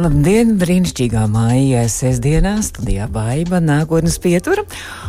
Labdien, 0.00 0.54
brīnišķīgā 0.56 1.26
māja 1.28 1.82
sestdienā 1.92 2.54
studijā 2.64 3.04
Baiba 3.12 3.58
nākotnes 3.60 4.14
pietura, 4.22 4.62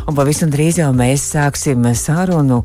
un 0.04 0.16
pavisam 0.18 0.50
drīz 0.52 0.82
jau 0.82 0.90
mēs 0.92 1.22
sāksim 1.32 1.86
sarunu 1.96 2.58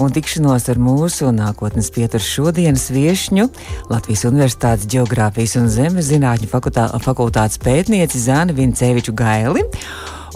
un 0.00 0.14
tikšanos 0.14 0.70
ar 0.72 0.80
mūsu 0.80 1.28
nākotnes 1.36 1.90
pietura 1.92 2.24
šodienas 2.24 2.86
viešņu 2.94 3.50
Latvijas 3.90 4.24
Universitātes 4.30 4.88
Geogrāfijas 4.88 5.58
un 5.60 5.68
Zemes 5.74 6.08
zinātņu 6.08 6.48
fakultātes 6.48 7.60
pētnieci 7.60 8.24
Zāni 8.24 8.56
Vinceviču 8.56 9.12
Gaili. 9.18 9.66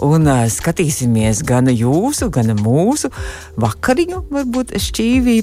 Un 0.01 0.25
uh, 0.25 0.45
skatīsimies 0.49 1.43
gan 1.45 1.69
jūsu, 1.69 2.29
gan 2.33 2.55
mūsu 2.57 3.11
vakariņu, 3.61 4.23
varbūt 4.33 4.73
šķīvī, 4.81 5.35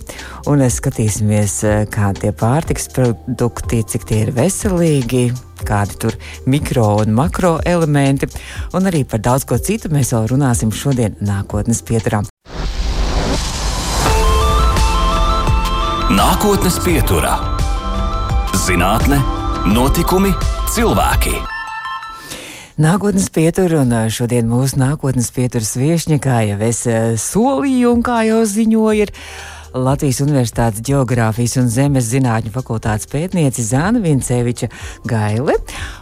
un 0.51 0.63
uh, 0.63 0.71
skatīsimies, 0.79 1.59
uh, 1.67 1.85
kā 1.91 2.11
tie 2.19 2.35
pārtiks 2.35 2.91
produkti, 2.95 3.85
cik 3.87 4.09
tie 4.11 4.25
ir 4.25 4.35
veselīgi, 4.35 5.29
kādi 5.69 5.99
tur 6.01 6.17
mikro 6.49 6.89
un 7.03 7.13
makro 7.17 7.59
elementi, 7.69 8.29
un 8.73 8.89
arī 8.89 9.05
par 9.09 9.23
daudz 9.25 9.45
ko 9.49 9.59
citu 9.61 9.93
mēs 9.93 10.15
vēl 10.17 10.31
runāsim 10.33 10.73
šodien 10.73 11.19
nākotnes 11.21 11.85
pieturā. 11.85 12.25
Nākotnes 16.09 16.81
pieturā- 16.81 17.37
zinātne, 18.65 19.21
notikumi, 19.69 20.33
cilvēki. 20.73 21.37
Nākotnes 22.79 23.27
pietura 23.35 23.81
un 23.83 23.91
šodien 24.07 24.47
mūsu 24.47 24.79
nākotnes 24.79 25.33
pieturas 25.35 25.73
viešņa, 25.75 26.19
kā 26.23 26.39
jau 26.47 26.59
es 26.63 26.85
solīju 27.25 27.93
un 27.93 28.05
kā 28.07 28.21
jau 28.29 28.45
ziņoju, 28.47 29.03
ir 29.03 29.11
Latvijas 29.85 30.21
Universitātes 30.25 30.83
Geogrāfijas 30.85 31.57
un 31.61 31.71
Zemes 31.73 32.09
zinātņu 32.11 32.53
fakultātes 32.55 33.09
pētniece 33.11 33.65
Zana 33.67 34.03
Vinceviča 34.03 34.71
Gaile. 35.09 35.59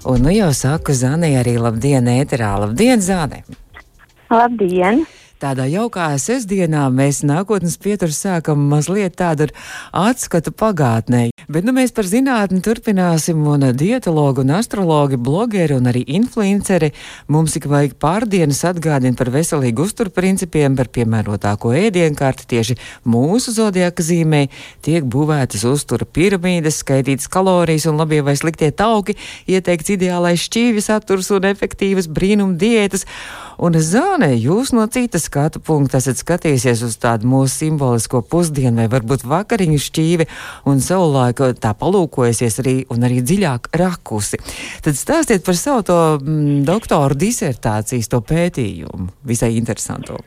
Un 0.09 0.25
nu 0.25 0.33
jau 0.35 0.51
saku 0.57 0.97
Zanai 0.97 1.35
arī 1.41 1.57
labdien, 1.61 2.09
ēterā. 2.17 2.55
Labdien, 2.65 3.05
Zane! 3.05 3.45
Labdien! 4.33 5.05
Tādā 5.37 5.67
jaukā 5.69 6.07
sestdienā 6.17 6.87
mēs 6.89 7.19
nākotnes 7.29 7.75
pieturu 7.77 8.15
sākam 8.17 8.63
mazliet 8.71 9.19
tādu 9.21 9.51
atskatu 9.93 10.49
pagātnē. 10.49 11.27
Bet 11.53 11.67
nu 11.69 11.75
mēs 11.77 11.93
par 11.93 12.09
zinātni 12.09 12.63
turpināsim, 12.65 13.43
un 13.45 13.67
dietologi 13.77 14.41
un 14.43 14.55
astrologi, 14.57 15.19
blogeri 15.21 15.77
un 15.77 15.91
arī 15.93 16.07
influenceri 16.17 16.89
mums 17.29 17.59
ik 17.61 17.69
vajag 17.69 17.99
pārdienas 18.01 18.63
atgādina 18.71 19.13
par 19.19 19.29
veselīgu 19.35 19.85
uzturprincipiem, 19.85 20.73
par 20.75 20.89
piemērotāko 20.97 21.75
ēdienkārti 21.85 22.49
tieši 22.55 22.79
mūsu 23.05 23.53
zodiaka 23.59 24.03
zīmē 24.09 24.47
tiek 24.89 25.05
būvētas 25.05 25.69
uztura 25.69 26.09
piramīdas, 26.09 26.81
skaitītas 26.81 27.29
kalorijas 27.29 27.91
un 27.93 28.01
labie 28.01 28.23
vai 28.25 28.39
sliktie 28.41 28.73
tauki, 28.73 29.19
ieteikts 29.45 29.99
ideālais 29.99 30.49
šķīvis 30.49 30.89
saturs 30.89 31.29
un 31.37 31.53
efektīvas 31.53 32.09
brīnum 32.09 32.57
diētas. 32.57 33.05
Un 33.63 33.77
zānē 33.81 34.35
jūs 34.37 34.75
no 34.77 34.85
citas 34.93 35.27
skatu 35.31 35.63
punkta 35.65 35.97
esat 36.03 36.21
skatījusies 36.21 36.83
uz 36.85 36.97
tādu 37.01 37.29
mūsu 37.31 37.63
simbolisko 37.63 38.21
pusdienu 38.29 38.83
vai 38.83 38.89
varbūt 38.93 39.25
vakariņu 39.29 39.81
šķīvi 39.81 40.27
un 40.69 40.83
savulaik 40.85 41.41
tā 41.63 41.73
palūkojusies 41.81 42.61
arī 42.63 42.77
un 42.93 43.07
arī 43.09 43.23
dziļāk 43.25 43.71
rakusi. 43.81 44.41
Tad 44.85 45.01
stāstiet 45.01 45.45
par 45.47 45.57
savu 45.57 45.87
to 45.89 45.99
mm, 46.21 46.65
doktoru 46.69 47.17
disertācijas, 47.17 48.11
to 48.13 48.21
pētījumu. 48.21 49.09
Visai 49.27 49.55
interesantu. 49.57 50.21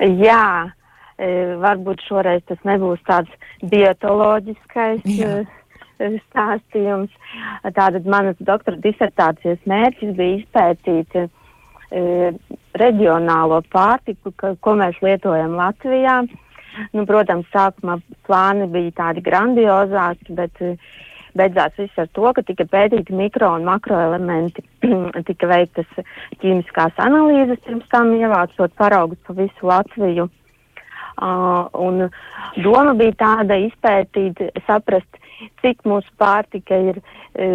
Jā, 0.00 0.70
e, 1.20 1.30
varbūt 1.60 2.06
šoreiz 2.08 2.46
tas 2.48 2.60
nebūs 2.64 3.02
tāds 3.08 3.32
biotoloģiskais. 3.68 5.04
Jā 5.04 5.42
e, 6.00 6.14
stāstījums. 6.30 7.12
Tātad 7.76 8.08
manas 8.08 8.40
doktora 8.40 8.80
disertācijas 8.80 9.60
mērķis 9.68 10.16
bija 10.16 10.38
izpētīt 10.40 11.18
e, 11.90 12.32
reģionālo 12.80 13.60
pārtiku, 13.72 14.32
ka, 14.36 14.54
ko 14.60 14.76
mēs 14.80 14.98
lietojam 15.04 15.56
Latvijā. 15.58 16.22
Nu, 16.94 17.04
protams, 17.06 17.48
sākumā 17.52 17.98
plāni 18.28 18.68
bija 18.70 18.94
tādi 19.02 19.24
grandiozāki, 19.26 20.34
bet 20.38 20.62
e, 20.62 20.74
beidzās 21.36 21.74
viss 21.78 21.98
ar 21.98 22.08
to, 22.14 22.26
ka 22.34 22.44
tika 22.46 22.66
pētīti 22.70 23.14
mikro 23.16 23.52
un 23.56 23.66
makroelementi, 23.68 24.64
tika 25.28 25.50
veiktas 25.50 25.90
ķīmiskās 26.42 26.98
analīzes, 27.02 27.62
pirms 27.66 27.88
tam 27.92 28.14
ievācot 28.18 28.76
paraugus 28.78 29.20
pa 29.26 29.36
visu 29.38 29.70
Latviju. 29.72 30.30
Un 31.20 32.06
doma 32.64 32.94
bija 32.96 33.16
tāda 33.20 33.58
izpētīt, 33.60 34.40
saprast, 34.66 35.18
cik 35.60 35.84
mūsu 35.88 36.08
pārtika 36.20 36.76
ir 36.90 37.00
e, 37.00 37.48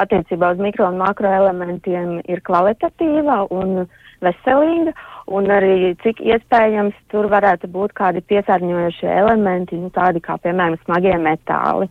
attiecībā 0.00 0.52
uz 0.54 0.60
mikro 0.60 0.88
un 0.90 1.00
makroelementiem 1.00 2.18
ir 2.28 2.42
kvalitatīva 2.44 3.44
un 3.54 3.84
veselīga, 4.24 4.94
un 5.36 5.50
arī 5.52 5.94
cik 6.04 6.20
iespējams 6.24 6.96
tur 7.12 7.28
varētu 7.32 7.68
būt 7.72 7.96
kādi 7.96 8.24
piesārņojošie 8.28 9.10
elementi, 9.12 9.80
nu, 9.80 9.92
tādi 9.92 10.24
kā, 10.24 10.38
piemēram, 10.40 10.80
smagie 10.84 11.16
metāli. 11.20 11.90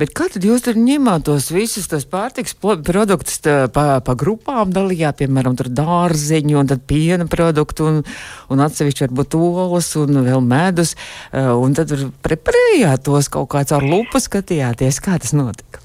Bet 0.00 0.10
kā 0.10 0.26
tad 0.26 0.42
jūs 0.42 0.64
tur 0.66 0.74
ņemāt 0.74 1.28
tos 1.28 1.52
visus 1.54 1.86
tos 1.86 2.02
pārtiks 2.10 2.56
produktus 2.58 3.38
tā, 3.44 3.68
pa, 3.70 4.00
pa 4.02 4.16
grupām 4.18 4.72
dalījāt, 4.74 5.20
piemēram, 5.20 5.54
dārzeņu 5.54 6.58
un 6.58 6.72
piena 6.82 7.28
produktu 7.30 7.86
un, 7.86 8.00
un 8.50 8.64
atsevišķi 8.64 9.06
varbūt 9.06 9.38
olas 9.38 9.92
un 10.00 10.18
vēl 10.26 10.42
medus, 10.42 10.96
eh, 11.30 11.46
un 11.46 11.78
tad 11.78 11.94
preparējāt 12.26 13.06
tos 13.06 13.30
kaut 13.30 13.52
kā 13.54 13.62
caur 13.70 13.86
lupu 13.86 14.18
skatījāties, 14.18 14.98
kā 15.04 15.20
tas 15.22 15.36
notika? 15.36 15.84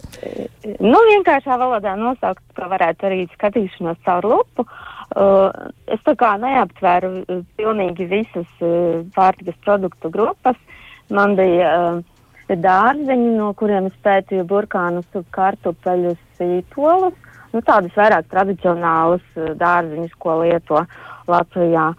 Nu, 0.82 1.00
vienkāršā 1.14 1.56
valodā 1.60 1.94
nosaukt, 2.00 2.44
ka 2.58 2.68
varētu 2.72 3.08
arī 3.08 3.24
skatīšanos 3.36 4.02
caur 4.08 4.26
lupu. 4.28 4.66
Uh, 5.10 5.50
es 5.90 6.02
tā 6.06 6.14
kā 6.20 6.36
neaptvēru 6.38 7.10
uh, 7.22 7.40
pilnīgi 7.58 8.06
visas 8.10 8.50
uh, 8.62 9.06
pārtikas 9.16 9.58
produktu 9.66 10.12
grupas. 10.14 10.58
Man 11.14 11.34
bija 11.40 11.70
uh, 11.70 12.19
dārzeņi, 12.58 13.32
no 13.38 13.52
kuriem 13.54 13.90
es 13.90 13.98
pētīju 14.06 14.46
burkānus, 14.50 15.08
kartupeļus, 15.36 16.20
sīpolus. 16.40 17.18
Nu, 17.54 17.62
tādas 17.66 17.96
vairāk 17.98 18.30
tradicionālas 18.30 19.26
uh, 19.38 19.52
dārziņas, 19.58 20.14
ko 20.22 20.40
lieto 20.44 20.84
Latvijā. 21.30 21.90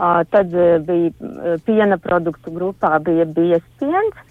Uh, 0.00 0.22
tad 0.32 0.54
uh, 0.54 0.78
bija 0.86 1.10
uh, 1.10 1.56
piena 1.66 1.98
produktu 1.98 2.54
grupā 2.54 2.96
bija 3.04 3.26
biespiens. 3.26 4.22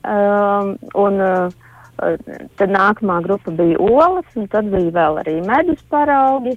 Uh, 0.00 0.76
un, 0.96 1.20
uh, 1.20 2.46
tad 2.56 2.72
nākamā 2.72 3.18
grupa 3.24 3.52
bija 3.52 3.80
olas, 3.80 4.28
un 4.36 4.48
tad 4.48 4.70
bija 4.72 4.92
vēl 4.96 5.20
arī 5.24 5.40
medus 5.44 5.82
paraugi. 5.92 6.54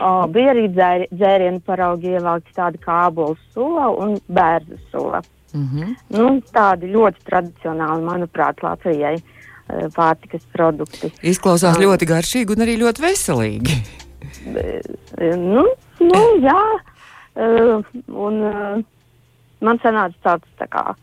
Uh, 0.00 0.24
bija 0.32 0.54
arī 0.54 0.66
dzēri, 0.72 1.10
dzērienu 1.12 1.60
paraugi 1.66 2.14
ievelkti 2.16 2.54
tādi 2.56 2.80
kā 2.82 3.04
ābolu 3.10 3.36
sula 3.52 3.90
un 3.92 4.16
bērzu 4.30 4.78
sula. 4.90 5.20
Mm 5.52 5.68
-hmm. 5.68 5.94
nu, 6.08 6.40
tādi 6.52 6.92
ļoti 6.92 7.24
tradicionāli, 7.28 8.04
manuprāt, 8.04 8.62
Latvijai 8.62 9.16
pārtikas 9.94 10.44
produkti. 10.52 11.12
Izklausās 11.22 11.76
um, 11.76 11.82
ļoti 11.82 12.08
garšīgi 12.08 12.56
un 12.56 12.64
arī 12.64 12.76
ļoti 12.80 13.04
veselīgi. 13.04 13.76
nu, 15.36 15.64
nu, 16.00 16.22
jā, 16.42 16.62
uh, 17.36 17.84
un 18.28 18.40
uh, 18.48 18.84
man 19.60 19.78
sanāca 19.84 20.14
tāds 20.22 20.48
tā 20.58 20.68
kā 20.68 20.94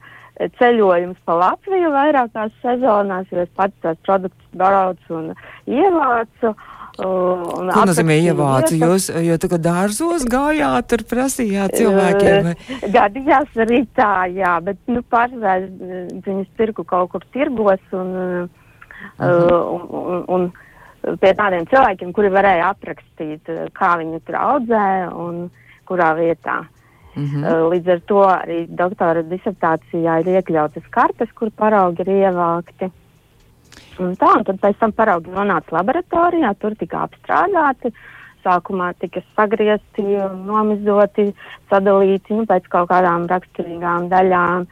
ceļojums 0.57 1.17
pa 1.25 1.33
Latviju 1.35 1.91
vairākās 1.91 2.51
sezonās, 2.61 3.27
jo 3.31 3.41
es 3.43 3.49
pats 3.55 3.75
tās 3.81 3.97
produktus 4.07 4.47
braucu 4.53 5.15
un 5.15 5.33
ievācu. 5.67 6.53
Uh, 6.53 6.78
Ko 6.99 7.83
nozīmē 7.87 8.17
ievācu? 8.27 8.77
Jūs, 8.79 9.09
jo 9.23 9.35
tagad 9.41 9.63
dārzos 9.63 10.25
gājāt, 10.29 10.87
tur 10.91 11.03
prasījāt 11.07 11.75
cilvēkiem? 11.79 12.49
Vai? 12.49 12.79
Gadījās 12.95 13.59
arī 13.65 13.83
tā, 13.97 14.13
jā, 14.35 14.55
bet, 14.65 14.79
nu, 14.91 15.03
pārsvarā 15.13 15.59
viņas 16.25 16.49
pirku 16.59 16.83
kaut 16.87 17.13
kur 17.13 17.27
tirgos 17.35 17.83
un, 17.95 18.09
uh 18.15 18.49
-huh. 19.19 19.45
uh, 19.51 19.61
un, 19.75 20.25
un, 20.35 20.49
un 21.05 21.17
pie 21.21 21.33
tādiem 21.33 21.67
cilvēkiem, 21.71 22.11
kuri 22.13 22.33
varēja 22.33 22.73
aprakstīt, 22.73 23.47
kā 23.73 23.95
viņi 24.01 24.19
tur 24.25 24.35
audzē 24.35 25.13
un 25.15 25.49
kurā 25.87 26.13
vietā. 26.17 26.65
Uh 27.15 27.23
-huh. 27.23 27.43
uh, 27.43 27.69
līdz 27.71 27.91
ar 27.91 27.99
to 28.05 28.21
arī 28.23 28.65
doktora 28.69 29.21
disertācijā 29.23 30.19
ir 30.19 30.27
iekļautas 30.27 30.83
kartes, 30.89 31.31
kur 31.33 31.49
paraugi 31.51 32.01
ir 32.01 32.07
ievākti. 32.07 32.91
Un 33.99 34.15
tā, 34.19 34.31
un 34.37 34.45
tad 34.47 34.59
pēc 34.61 34.79
tam 34.79 34.93
paraugi 34.95 35.33
nonāca 35.33 35.75
laboratorijā, 35.75 36.53
tur 36.59 36.75
tika 36.79 37.05
apstrādāti. 37.07 37.91
Sākumā 38.45 38.93
tika 38.95 39.19
sagriezti, 39.35 40.05
nomizoti, 40.47 41.25
sadalīti 41.71 42.37
nu, 42.37 42.45
pēc 42.47 42.69
kaut 42.71 42.87
kādām 42.91 43.27
raksturīgām 43.27 44.07
daļām. 44.13 44.69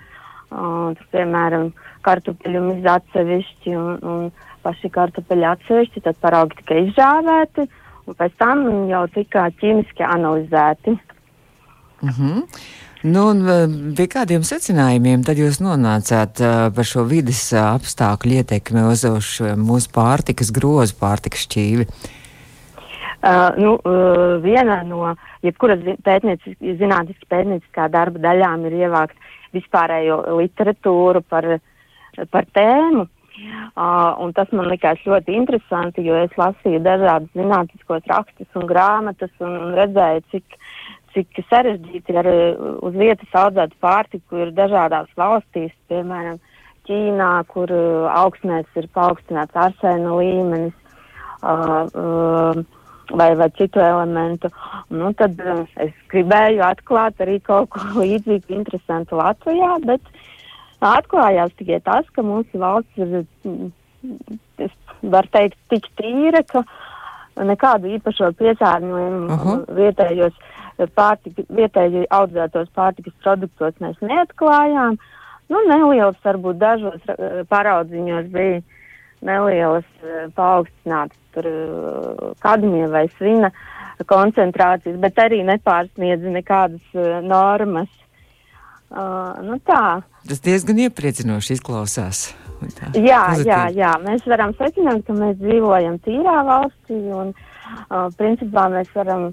Uh, 0.48 0.94
tur, 0.96 1.08
piemēram, 1.12 1.74
kartupeļu 2.08 2.62
miz 2.70 2.86
atsevišķi 2.88 3.74
un, 3.76 3.98
un 4.08 4.30
paši 4.64 4.92
kartupeļi 4.96 5.50
atsevišķi, 5.50 6.06
tad 6.06 6.22
paraugi 6.24 6.62
tika 6.62 6.80
izžāvēti 6.86 7.68
un 8.08 8.16
pēc 8.16 8.36
tam 8.40 8.64
jau 8.88 9.04
tika 9.12 9.48
ķīmiski 9.60 10.06
analizēti. 10.08 10.96
Mm 12.02 12.10
-hmm. 12.10 12.44
Nu, 13.08 13.28
un 13.32 13.94
pie 13.96 14.08
kādiem 14.12 14.44
secinājumiem 14.44 15.22
tad 15.24 15.40
jūs 15.40 15.62
nonācāt 15.64 16.42
uh, 16.44 16.68
par 16.76 16.88
šo 16.88 17.06
vidas 17.08 17.40
uh, 17.54 17.70
apstākļu 17.78 18.40
ietekmi 18.42 18.84
uz, 18.90 19.06
uz 19.08 19.30
mūsu 19.62 19.92
pārtikas 19.96 20.52
grozu, 20.56 20.98
pārtikas 21.00 21.46
šķīvi? 21.46 21.88
Uh, 23.18 23.56
nu, 23.58 23.76
uh, 23.80 24.38
viena 24.44 24.82
no 24.86 25.14
jebkuras 25.46 25.82
pētnieciskā, 26.04 26.74
zinātniskā 26.82 27.30
pētnieciskā 27.32 27.88
darba 27.94 28.22
daļām 28.28 28.68
ir 28.68 28.76
ievākt 28.84 29.30
vispārējo 29.56 30.20
literatūru 30.42 31.24
par, 31.32 31.48
par 32.34 32.50
tēmu. 32.58 33.08
Uh, 33.78 34.28
tas 34.34 34.50
man 34.58 34.70
likās 34.72 35.02
ļoti 35.06 35.36
interesanti, 35.38 36.06
jo 36.06 36.18
es 36.26 36.34
lasīju 36.40 36.82
dažādus 36.86 37.34
zinātniskos 37.38 38.06
rakstus 38.10 38.58
un 38.58 38.66
grāmatas 38.70 39.34
un 39.46 39.76
redzēju, 39.78 40.24
cik, 40.34 40.58
cik 41.14 41.42
sarežģīti 41.50 42.14
ir 42.14 42.20
arī 42.22 42.38
uz 42.86 42.96
vietas 42.98 43.36
audzēt 43.42 43.76
pārtiku 43.84 44.44
ir 44.44 44.54
dažādās 44.58 45.10
valstīs, 45.18 45.74
piemēram, 45.92 46.40
Ķīnā, 46.88 47.32
kur 47.52 47.72
uh, 47.76 48.08
augsnēs 48.16 48.68
ir 48.80 48.86
paaugstināts 48.96 49.58
arsēna 49.60 50.14
līmenis 50.16 50.72
uh, 51.44 51.84
uh, 51.92 52.62
vai, 53.12 53.36
vai 53.36 53.50
citu 53.58 53.82
elementu. 53.84 54.48
Nu, 54.96 55.12
tad 55.20 55.36
uh, 55.44 55.66
es 55.84 55.92
gribēju 56.14 56.64
atklāt 56.64 57.20
arī 57.24 57.42
kaut 57.44 57.74
ko 57.76 57.84
līdzīgu 58.02 58.56
interesantu 58.56 59.20
Latvijā, 59.20 59.74
bet 59.84 60.08
atklājās 60.80 61.52
tikai 61.60 61.82
tas, 61.84 62.08
ka 62.16 62.24
mūsu 62.24 62.62
valsts 62.62 63.04
ir, 63.04 63.28
es 64.64 64.76
varu 65.02 65.34
teikt, 65.34 65.60
tik 65.74 65.90
tīra, 66.00 66.44
ka 66.48 66.64
nekādu 67.46 67.92
īpašo 67.98 68.32
piesārņojumu 68.40 69.28
uh 69.28 69.44
-huh. 69.44 69.66
vietējos 69.76 70.38
pārtika, 70.96 71.46
vietēji 71.50 72.08
audzētos 72.14 72.72
pārtikas 72.78 73.16
produktos 73.24 73.78
mēs 73.84 74.00
neatklājām. 74.02 74.98
Nu, 75.48 75.62
nelielas, 75.70 76.18
varbūt 76.26 76.60
dažos 76.60 77.06
paraudziņos 77.50 78.28
bija 78.34 78.60
nelielas 79.26 79.88
paaugstinātas 80.36 81.20
tur 81.38 82.34
kadmija 82.44 82.90
vai 82.92 83.08
svina 83.16 83.52
koncentrācijas, 84.06 84.98
bet 85.02 85.22
arī 85.22 85.42
nepārsniedz 85.48 86.28
nekādas 86.34 87.00
normas. 87.26 87.90
Uh, 88.88 89.36
nu 89.44 89.58
tā. 89.68 90.00
Tas 90.30 90.40
diezgan 90.40 90.78
iepriecinoši 90.86 91.58
izklausās. 91.58 92.30
Tā, 92.58 92.88
jā, 92.96 93.20
pozitīvi. 93.34 93.50
jā, 93.50 93.58
jā, 93.76 93.90
mēs 94.02 94.24
varam 94.32 94.54
secināt, 94.58 95.04
ka 95.06 95.14
mēs 95.14 95.36
dzīvojam 95.42 95.98
tīrā 96.06 96.38
valstī 96.48 96.96
un 97.12 97.34
uh, 97.36 98.08
principā 98.18 98.64
mēs 98.72 98.88
varam 98.96 99.28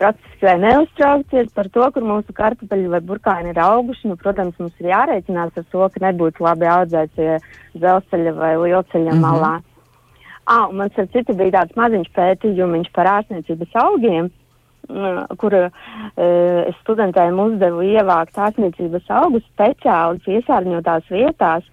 praktiski 0.00 0.54
neuztraukties 0.64 1.52
par 1.56 1.68
to, 1.74 1.86
kur 1.94 2.06
mūsu 2.08 2.34
kartupeļi 2.36 2.90
vai 2.94 3.02
burkāni 3.04 3.52
ir 3.52 3.62
auguši. 3.62 4.10
Nu, 4.10 4.18
protams, 4.20 4.58
mums 4.58 4.76
ir 4.80 4.90
jārēķinās 4.90 5.56
ar 5.60 5.66
to, 5.72 5.86
ka 5.92 6.04
nebūtu 6.06 6.46
labi 6.46 6.68
audzēts 6.72 7.20
ja 7.20 7.38
dzelzceļa 7.76 8.34
vai 8.40 8.54
lielceļa 8.64 9.12
mm 9.12 9.16
-hmm. 9.16 9.26
malā. 9.26 9.54
Ah, 10.50 10.66
un 10.68 10.76
man 10.80 10.90
ar 10.98 11.06
citu 11.12 11.36
bija 11.36 11.60
tāds 11.60 11.76
maziņš 11.76 12.12
pētījums 12.16 12.90
par 12.96 13.06
ārstniecības 13.06 13.76
augiem 13.84 14.30
kur 15.38 15.54
uh, 15.54 15.70
es 16.66 16.78
studentiem 16.82 17.38
uzdevu 17.38 17.84
ievākt 17.86 18.38
ārstniecības 18.38 19.10
augus 19.20 19.44
speciāli 19.52 20.22
piesārņotās 20.24 21.10
vietās, 21.12 21.66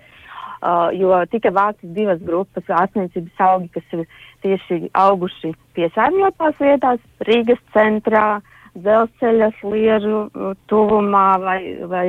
uh, 0.61 0.89
jo 0.93 1.13
tika 1.31 1.51
vāktas 1.53 1.93
divas 1.95 2.21
grupas 2.23 2.69
ārstniecības 2.81 3.45
augi, 3.49 3.71
kas 3.73 3.97
ir 3.97 4.05
tieši 4.45 4.87
auguši 4.97 5.53
piesārņotās 5.77 6.59
vietās, 6.61 7.03
Rīgas 7.27 7.61
centrā, 7.75 8.39
dzelzceļa 8.77 9.51
sliežu 9.59 10.25
tuvumā 10.69 11.27
vai, 11.41 11.61
vai 11.89 12.07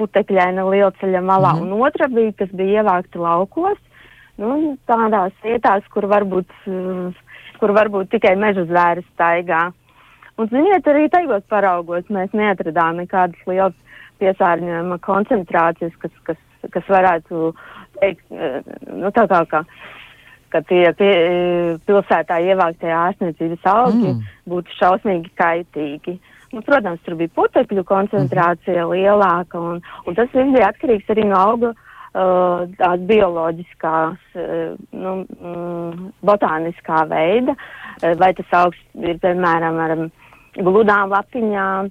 putekļaina 0.00 0.64
lielceļa 0.68 1.22
malā, 1.24 1.54
mm. 1.56 1.68
un 1.68 1.86
otra 1.86 2.08
bija, 2.12 2.34
kas 2.40 2.52
bija 2.56 2.82
ievākta 2.82 3.20
laukos, 3.20 3.78
nu, 4.40 4.76
tādās 4.88 5.34
vietās, 5.44 5.84
kur 5.92 6.08
varbūt, 6.10 6.52
kur 7.60 7.74
varbūt 7.76 8.12
tikai 8.14 8.34
meža 8.40 8.64
zvēri 8.68 9.04
staigā. 9.12 9.68
Un, 10.40 10.48
ziniet, 10.48 10.86
arī 10.88 11.08
tajos 11.12 11.44
paraugos 11.52 12.06
mēs 12.08 12.32
neatradām 12.36 13.02
nekādas 13.02 13.48
lielas 13.48 13.76
piesārņojuma 14.20 15.00
koncentrācijas, 15.04 15.96
kas, 16.00 16.14
kas, 16.28 16.38
kas 16.72 16.88
varētu 16.88 17.50
teikt, 18.00 18.24
eh, 18.32 18.60
nu, 18.88 19.12
tā 19.16 19.26
kā, 19.28 19.42
ka, 19.50 19.64
ka 20.52 20.62
tie 20.68 20.84
pie, 20.98 21.12
pilsētā 21.88 22.40
ievāktie 22.50 22.90
ārstniecības 22.94 23.68
augi 23.70 24.08
mm. 24.12 24.24
būtu 24.50 24.76
šausmīgi 24.78 25.32
kaitīgi. 25.38 26.16
Nu, 26.50 26.64
protams, 26.66 26.98
tur 27.06 27.14
bija 27.18 27.30
putekļu 27.38 27.84
koncentrācija 27.86 28.82
mm. 28.82 28.90
lielāka, 28.94 29.60
un, 29.60 29.78
un 30.06 30.18
tas 30.18 30.32
viss 30.34 30.54
bija 30.56 30.72
atkarīgs 30.72 31.12
arī 31.14 31.28
no 31.30 31.38
auga 31.38 31.70
uh, 31.74 32.66
tās 32.80 33.04
bioloģiskās, 33.10 34.24
uh, 34.34 34.74
nu, 35.04 35.14
mm, 35.38 36.10
botāniskā 36.26 37.04
veida, 37.10 37.54
vai 38.18 38.32
tas 38.38 38.58
augs 38.64 38.80
ir, 38.98 39.20
piemēram, 39.22 39.78
ar 39.84 39.96
um, 39.98 40.10
gludām 40.58 41.14
lapiņām, 41.14 41.90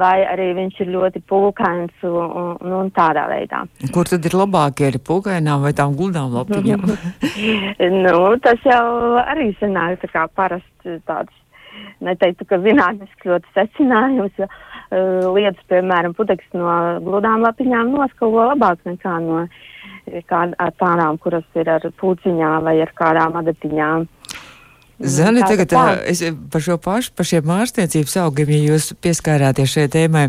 vai 0.00 0.24
arī 0.26 0.50
viņš 0.56 0.80
ir 0.84 0.90
ļoti 0.94 1.22
pūkains 1.30 2.04
un, 2.08 2.34
un, 2.40 2.74
un 2.80 2.90
tādā 2.96 3.26
veidā. 3.30 3.64
Kur 3.94 4.08
tad 4.10 4.26
ir 4.26 4.36
labākie 4.38 4.90
ar 4.90 4.98
pūkainām 5.08 5.64
vai 5.64 5.74
tām 5.76 5.96
gludām 5.98 6.34
lapiņām? 6.34 6.84
nu, 8.04 8.18
tas 8.44 8.68
jau 8.68 8.84
arī 9.24 9.52
sanāk 9.60 10.02
tā 10.04 10.12
kā 10.12 10.26
parasti 10.34 10.98
tāds, 11.08 11.32
neteiktu, 12.04 12.46
ka 12.48 12.60
zinātniski 12.62 13.30
ļoti 13.30 13.54
secinājums, 13.56 14.34
jo 14.38 14.48
uh, 14.48 15.30
lietas, 15.34 15.62
piemēram, 15.70 16.14
pudeks 16.16 16.46
no 16.56 16.74
gludām 17.04 17.44
lapiņām 17.46 17.94
noskalo 17.94 18.50
labāk 18.52 18.82
nekā 18.88 19.16
no 19.24 19.44
kā, 20.28 20.44
tādām, 20.80 21.18
kuras 21.22 21.46
ir 21.58 21.70
ar 21.70 21.86
pūciņām 22.00 22.66
vai 22.66 22.78
ar 22.84 22.92
kādām 22.98 23.38
adatiņām. 23.40 24.06
Zani, 24.98 25.42
tagad 25.42 25.72
tā. 25.72 25.84
es 26.06 26.20
par 26.52 26.62
šo 26.62 26.76
pašu, 26.78 27.10
par 27.18 27.26
šiem 27.26 27.50
ārstniecības 27.50 28.14
augiem, 28.22 28.52
ja 28.54 28.60
jūs 28.70 28.92
pieskārāties 29.02 29.72
šai 29.72 29.86
tēmai, 29.90 30.28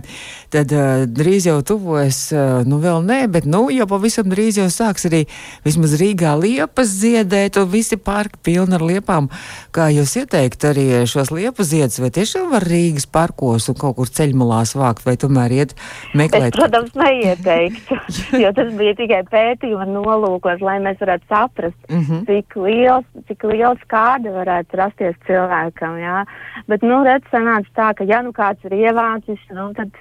tad 0.53 0.71
uh, 0.73 1.03
drīz 1.05 1.45
jau 1.45 1.59
tuvojas, 1.65 2.21
uh, 2.33 2.63
nu 2.65 2.79
vēl 2.81 3.03
nē, 3.05 3.19
bet 3.29 3.45
nu 3.45 3.67
jau 3.69 3.85
pavisam 3.89 4.25
drīz 4.31 4.57
jau 4.57 4.65
sāks 4.73 5.05
arī 5.05 5.25
vismaz 5.65 5.93
Rīgā 6.01 6.33
liepas 6.41 6.89
ziedēt, 6.89 7.59
un 7.61 7.69
visi 7.69 7.99
parki 8.01 8.41
pilni 8.49 8.77
ar 8.77 8.85
liepām. 8.85 9.29
Kā 9.75 9.91
jūs 9.93 10.15
ieteikt 10.23 10.65
arī 10.65 10.87
šos 11.09 11.29
liepas 11.35 11.69
ziedus, 11.69 11.99
vai 12.01 12.09
tiešām 12.15 12.49
var 12.55 12.65
Rīgas 12.65 13.05
parkos 13.05 13.69
un 13.69 13.77
kaut 13.77 13.99
kur 13.99 14.09
ceļmalās 14.09 14.73
vākt, 14.79 15.05
vai 15.05 15.13
tomēr 15.21 15.53
iet 15.59 15.77
meklēt? 16.17 16.49
Es, 16.49 16.57
protams, 16.57 16.97
neieteiktu, 16.97 17.99
jo 18.43 18.53
tas 18.57 18.73
bija 18.81 18.97
tikai 18.97 19.21
pētījuma 19.29 19.85
nolūkos, 19.93 20.65
lai 20.65 20.79
mēs 20.81 20.97
varētu 21.05 21.29
saprast, 21.29 21.77
mm 21.85 22.01
-hmm. 22.01 22.25
cik 22.31 22.59
liels, 22.65 23.07
cik 23.29 23.45
liels 23.53 23.87
kāda 23.93 24.33
varētu 24.33 24.55
varētu 24.65 24.77
rasties 24.77 25.15
cilvēkam. 25.27 25.99
Jā. 25.99 26.25
Bet, 26.67 26.81
nu, 26.81 27.03
redz, 27.03 27.25
sanāca 27.31 27.69
tā, 27.75 27.93
ka, 27.95 28.03
ja 28.03 28.21
nu 28.21 28.31
kāds 28.31 28.63
ir 28.65 28.73
ievācis, 28.73 29.39
nu, 29.51 29.73
tad 29.73 29.91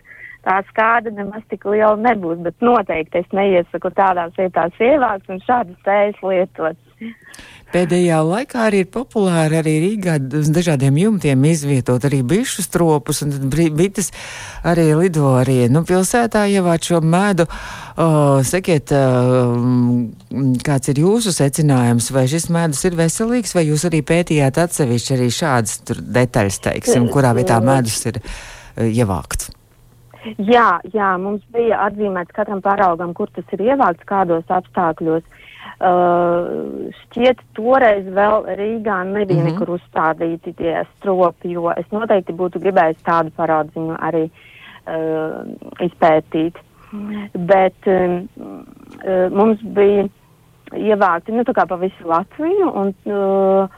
tā 0.44 0.60
skāda 0.70 1.12
nemaz 1.14 1.44
tik 1.50 1.66
liela 1.68 1.96
nebūs. 2.00 2.42
Bet 2.44 2.64
noteikti 2.64 3.22
es 3.22 3.36
neiesaku 3.36 3.92
tādās 3.96 4.36
vietās 4.38 4.80
ievākt 4.80 5.30
un 5.32 5.42
šādas 5.44 5.80
tējas 5.86 6.24
lietot. 6.24 6.80
Pēdējā 7.74 8.20
laikā 8.22 8.68
arī 8.68 8.84
ir 8.84 8.90
populāri 8.94 9.56
arī 9.58 9.72
Rīgā 9.82 10.14
uz 10.38 10.50
dažādiem 10.54 10.94
jumtiem 11.00 11.46
izvietot 11.48 12.04
arī 12.06 12.20
bišu 12.22 12.62
stropus, 12.62 13.24
un 13.24 13.32
bites 13.50 14.12
arī 14.62 14.92
lido 14.94 15.32
arī, 15.40 15.64
nu, 15.72 15.82
pilsētā 15.88 16.44
ievāc 16.52 16.86
šo 16.86 17.00
medu. 17.02 17.48
Uh, 17.94 18.38
sakiet, 18.46 18.94
uh, 18.94 19.58
kāds 20.66 20.92
ir 20.92 21.02
jūsu 21.02 21.34
secinājums, 21.34 22.12
vai 22.14 22.28
šis 22.30 22.46
medus 22.54 22.84
ir 22.86 22.94
veselīgs, 22.98 23.56
vai 23.58 23.66
jūs 23.66 23.88
arī 23.90 24.04
pētījāt 24.06 24.62
atsevišķi 24.68 25.18
arī 25.18 25.28
šādas 25.34 25.82
detaļas, 25.90 26.62
teiksim, 26.70 27.10
kurā 27.10 27.34
vietā 27.34 27.58
medus 27.62 27.98
ir 28.06 28.22
uh, 28.22 28.86
ievākts? 28.86 29.50
Jā, 30.24 30.78
jā, 30.94 31.08
mums 31.20 31.44
bija 31.52 31.82
atzīmēts 31.88 32.34
katram 32.36 32.62
paraugam, 32.64 33.12
kur 33.16 33.28
tas 33.34 33.44
ir 33.52 33.64
ievākts, 33.66 34.06
kādos 34.08 34.48
apstākļos. 34.48 35.24
Uh, 35.84 36.88
šķiet, 37.02 37.40
toreiz 37.56 38.06
vēl 38.14 38.46
Rīgā 38.56 38.98
nebija 39.08 39.40
mm 39.42 39.46
-hmm. 39.46 39.52
nekur 39.52 39.74
uzstādīti 39.76 40.54
tie 40.56 40.84
stropi, 40.96 41.50
jo 41.56 41.72
es 41.76 41.86
noteikti 41.92 42.32
būtu 42.32 42.62
gribējis 42.62 43.02
tādu 43.04 43.32
parādziņu 43.36 43.96
arī 43.98 44.24
uh, 44.30 45.44
izpētīt. 45.80 46.60
Bet 47.34 47.88
um, 47.90 48.28
uh, 48.38 49.32
mums 49.32 49.60
bija 49.62 50.06
ievākti 50.72 51.32
nu, 51.32 51.44
pa 51.44 51.76
visu 51.76 52.06
Latviju, 52.06 52.70
un, 52.70 52.94
uh, 53.06 53.68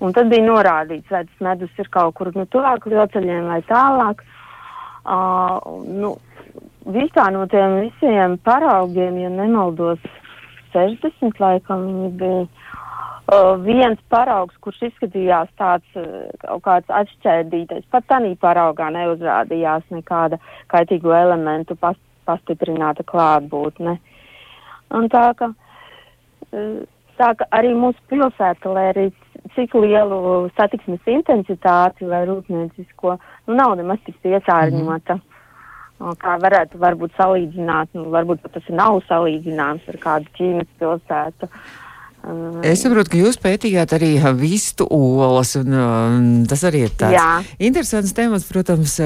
un 0.00 0.12
tad 0.12 0.28
bija 0.28 0.44
norādīts, 0.44 1.10
vai 1.10 1.24
tas 1.24 1.40
medus 1.40 1.70
ir 1.78 1.88
kaut 1.88 2.14
kur 2.14 2.30
nu, 2.34 2.44
tuvāk 2.44 2.86
lielceļiem 2.86 3.46
vai 3.46 3.62
tālāk. 3.62 4.20
Uh, 4.20 4.37
nu, 5.88 6.14
visā 6.92 7.28
no 7.32 7.46
tiem 7.48 7.80
visiem 7.86 8.38
paraugiem, 8.44 9.16
ja 9.22 9.30
nemaldos, 9.32 10.00
60 10.74 11.40
laikam 11.40 11.86
viņi 11.86 12.10
bija. 12.20 12.48
uh, 13.28 13.54
viens 13.64 14.00
paraugs, 14.12 14.56
kurš 14.64 14.88
izskatījās 14.88 15.50
tāds 15.60 16.00
uh, 16.00 16.28
kaut 16.44 16.64
kāds 16.66 16.92
atšķērdītais, 17.00 17.86
pat 17.92 18.06
tādā 18.10 18.32
paraugā 18.40 18.90
neuzrādījās 18.94 19.88
nekāda 19.94 20.40
kaitīgo 20.72 21.14
elementu 21.16 21.76
pas, 21.76 21.98
pastiprināta 22.28 23.04
klātbūtne. 23.08 23.98
Un 24.96 25.08
tā 25.12 25.26
ka, 25.38 25.52
uh, 25.52 26.78
tā 27.20 27.32
ka 27.38 27.48
arī 27.58 27.74
mūsu 27.76 28.00
pilsēta, 28.12 28.72
lai 28.72 28.88
arī 28.94 29.08
cik 29.54 29.74
lielu 29.78 30.20
satiksmes 30.56 31.10
intensitāti 31.10 32.08
vai 32.08 32.24
rūpniecisko, 32.28 33.16
nu 33.48 33.58
nav 33.58 33.74
nemaz 33.80 34.00
tik 34.06 34.20
piesārņota. 34.24 35.18
Mm. 35.18 36.14
Kā 36.22 36.36
varētu 36.38 36.78
varbūt 36.78 37.16
salīdzināt, 37.18 37.90
nu, 37.98 38.04
varbūt 38.14 38.44
tas 38.54 38.66
nav 38.70 39.00
salīdzināms 39.08 39.88
ar 39.90 39.96
kādu 39.98 40.30
Ķīnas 40.36 40.68
pilsētu. 40.78 41.48
Uh, 41.48 41.87
Es 42.66 42.82
saprotu, 42.82 43.12
ka 43.12 43.20
jūs 43.20 43.38
pētījāt 43.40 43.94
arī 43.96 44.10
vistu 44.36 44.84
olas, 44.92 45.54
un 45.56 45.72
um, 45.72 46.26
tas 46.48 46.64
arī 46.68 46.84
ir 46.86 46.92
tāds 46.98 47.16
Jā. 47.16 47.28
interesants 47.70 48.12
temats, 48.16 48.44
protams, 48.48 48.98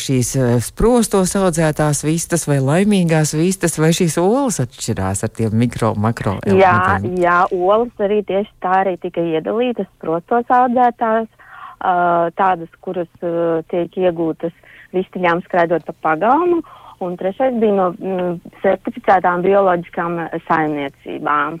šīs 0.00 0.32
sprostos 0.64 1.34
audzētās 1.36 2.04
vistas 2.06 2.46
vai 2.48 2.60
laimīgās 2.64 3.34
vistas, 3.36 3.76
vai 3.80 3.92
šīs 3.96 4.16
olas 4.22 4.62
atšķirās 4.64 5.24
ar 5.26 5.34
tiem 5.36 5.56
mikro, 5.60 5.92
makro 5.98 6.38
elementiem. 6.46 7.18
Jā, 7.20 7.26
jā, 7.26 7.38
olas 7.58 8.06
arī 8.06 8.22
tieši 8.28 8.52
tā 8.64 8.80
arī 8.84 8.96
tika 9.02 9.24
iedalītas 9.24 9.90
sprostos 9.98 10.48
audzētās, 10.48 11.28
tādas, 12.36 12.68
kuras 12.84 13.08
tiek 13.72 13.96
iegūtas 13.96 14.56
vistiņām 14.94 15.42
skraidot 15.46 15.84
pa 15.86 15.94
pagalmu, 16.08 16.60
un 17.00 17.16
trešais 17.16 17.56
bija 17.60 17.76
no 17.76 17.90
mm, 17.94 18.54
certificētām 18.64 19.44
bioloģiskām 19.46 20.18
saimniecībām. 20.48 21.60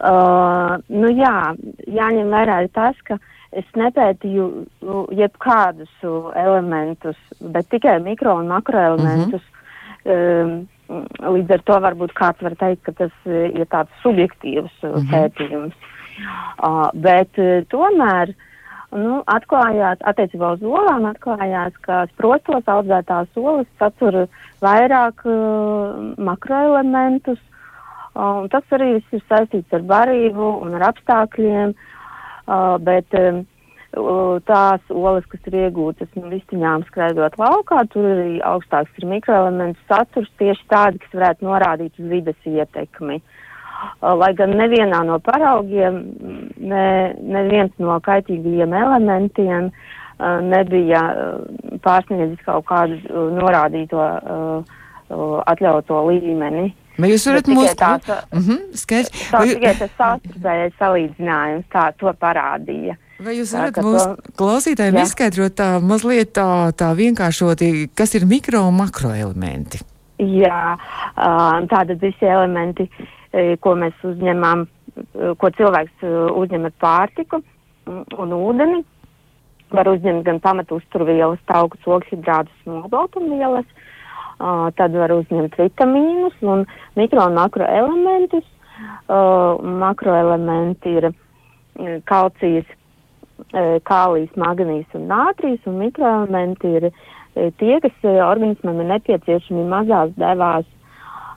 Uh, 0.00 0.76
nu 0.88 1.10
jā, 1.14 1.54
jāņem 1.86 2.32
vērā 2.34 2.58
tas, 2.74 2.98
ka 3.06 3.18
es 3.54 3.66
nepētīju 3.78 4.46
nu, 4.82 5.02
jebkādus 5.14 5.90
elementus, 6.34 7.18
bet 7.40 7.68
tikai 7.70 8.00
mikro 8.02 8.38
un 8.40 8.48
makroelementus. 8.50 9.42
Mm 9.42 10.10
-hmm. 10.10 10.66
um, 10.88 11.34
līdz 11.34 11.50
ar 11.50 11.62
to 11.64 11.76
varbūt 11.80 12.12
kāds 12.12 12.42
var 12.42 12.54
teikt, 12.60 12.82
ka 12.82 12.92
tas 12.92 13.12
ir 13.26 13.66
tāds 13.70 13.90
subjektīvs 14.02 14.74
mm 14.82 14.90
-hmm. 14.90 15.10
pētījums. 15.12 15.74
Uh, 16.62 16.90
bet 16.94 17.38
uh, 17.38 17.64
tomēr 17.68 18.34
nu, 18.94 19.22
atklājās, 19.26 19.98
attiecībā 20.06 20.52
uz 20.54 20.62
olām, 20.62 21.06
atklājās, 21.10 21.74
ka 21.80 22.06
sprostos 22.12 22.68
audzētās 22.70 23.28
olas 23.36 23.66
satur 23.78 24.26
vairāk 24.62 25.24
uh, 25.26 26.14
makroelementus, 26.18 27.38
Un 28.14 28.46
tas 28.52 28.76
arī 28.76 28.92
viss 28.96 29.16
ir 29.16 29.24
saistīts 29.28 29.74
ar 29.74 29.82
barību 29.90 30.50
un 30.62 30.76
ar 30.78 30.88
apstākļiem, 30.92 31.74
uh, 31.74 32.76
bet 32.78 33.16
um, 33.18 33.40
tās 34.46 34.90
olas, 34.90 35.26
kas 35.30 35.48
ir 35.50 35.56
iegūtas 35.64 36.10
no 36.18 36.30
vistiņām 36.30 36.84
skraidot 36.88 37.34
laukā, 37.38 37.84
tur 37.90 38.06
arī 38.10 38.38
augstāks 38.42 39.02
ir 39.02 39.08
mikroelementu 39.10 39.78
saturs 39.90 40.30
tieši 40.38 40.66
tādi, 40.70 41.02
kas 41.02 41.18
varētu 41.18 41.48
norādīt 41.48 41.98
uz 41.98 42.12
vides 42.12 42.46
ietekmi. 42.46 43.18
Uh, 43.18 44.14
lai 44.14 44.30
gan 44.38 44.54
nevienā 44.62 45.02
no 45.06 45.18
paraugiem, 45.22 46.00
ne, 46.58 46.86
neviens 47.18 47.74
no 47.82 47.98
kaitīgajiem 48.06 48.78
elementiem 48.78 49.70
uh, 49.72 49.92
nebija 50.18 51.02
pārsniedzis 51.82 52.42
kaut 52.46 52.66
kādu 52.68 52.98
norādīto 53.34 54.00
atļauto 55.10 56.00
līmeni. 56.08 56.70
Vai 56.94 57.10
jūs 57.10 57.24
varat 57.26 57.48
mums 57.50 57.72
tāds 57.78 58.10
mm 58.10 58.42
-hmm, 58.42 58.60
skaidrs? 58.78 59.30
Vai... 59.32 59.48
tikai 59.48 59.72
tas 59.78 59.90
savstarpējais 59.98 60.76
salīdzinājums 60.78 61.66
tā 61.72 61.88
to 61.98 62.12
parādīja. 62.20 62.94
Vai 63.18 63.34
jūs 63.38 63.54
varat 63.54 63.80
mums 63.82 64.04
to... 64.04 64.34
klausītājiem 64.38 65.00
jā. 65.00 65.02
izskaidrot 65.02 65.56
tā 65.58 65.68
mazliet 65.82 66.32
tā, 66.38 66.70
tā 66.72 66.94
vienkāršoti, 66.94 67.90
kas 67.94 68.14
ir 68.14 68.26
mikro 68.26 68.62
un 68.68 68.76
makro 68.78 69.10
elementi? 69.10 69.78
Jā, 70.18 70.78
tātad 71.70 71.98
visi 72.00 72.24
elementi, 72.24 72.88
ko 73.60 73.74
mēs 73.74 73.94
uzņemam, 74.02 74.66
ko 75.38 75.50
cilvēks 75.50 76.04
uzņem 76.42 76.64
ar 76.64 76.74
pārtiku 76.80 77.42
un 78.18 78.32
ūdeni, 78.32 78.84
var 79.74 79.88
uzņemt 79.88 80.22
gan 80.22 80.38
pamatu 80.40 80.78
uzturvielas, 80.78 81.38
tauku, 81.46 81.78
ogļhidrātus 81.86 82.66
un 82.66 82.82
olbaltumvielas. 82.84 83.66
Uh, 83.66 83.83
Uh, 84.44 84.66
tad 84.76 84.92
var 84.92 85.12
uzņemt 85.14 85.54
vitamīnus 85.56 86.34
un 86.44 86.66
mikro 86.98 87.22
un 87.30 87.38
makroelementus. 87.38 88.44
Uh, 89.08 89.62
makroelementi 89.80 90.98
ir 90.98 91.06
kalcijas, 92.08 92.66
kālijas, 93.88 94.34
magnīs 94.38 94.94
un 94.94 95.06
nātrijas, 95.10 95.62
un 95.70 95.78
mikroelementi 95.80 96.70
ir 96.78 96.86
tie, 97.58 97.78
kas 97.82 98.04
organismam 98.04 98.82
ir 98.82 98.90
nepieciešami 98.92 99.64
mazās 99.70 100.12
devās, 100.20 100.68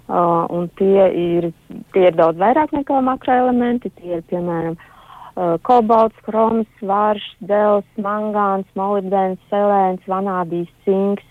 uh, 0.07 0.45
un 0.53 0.67
tie 0.77 1.07
ir, 1.21 1.49
tie 1.95 2.09
ir 2.09 2.19
daudz 2.19 2.39
vairāk 2.41 2.75
nekā 2.75 2.99
makroelementi. 3.05 3.91
Tie 3.97 4.17
ir, 4.19 4.25
piemēram, 4.29 4.77
uh, 4.77 5.55
kobalts, 5.67 6.17
kroms, 6.27 6.69
vārš, 6.81 7.25
dels, 7.49 7.87
mangāns, 8.01 8.67
molibdens, 8.77 9.41
selēns, 9.51 10.03
vanādijs, 10.09 10.69
cinks, 10.85 11.26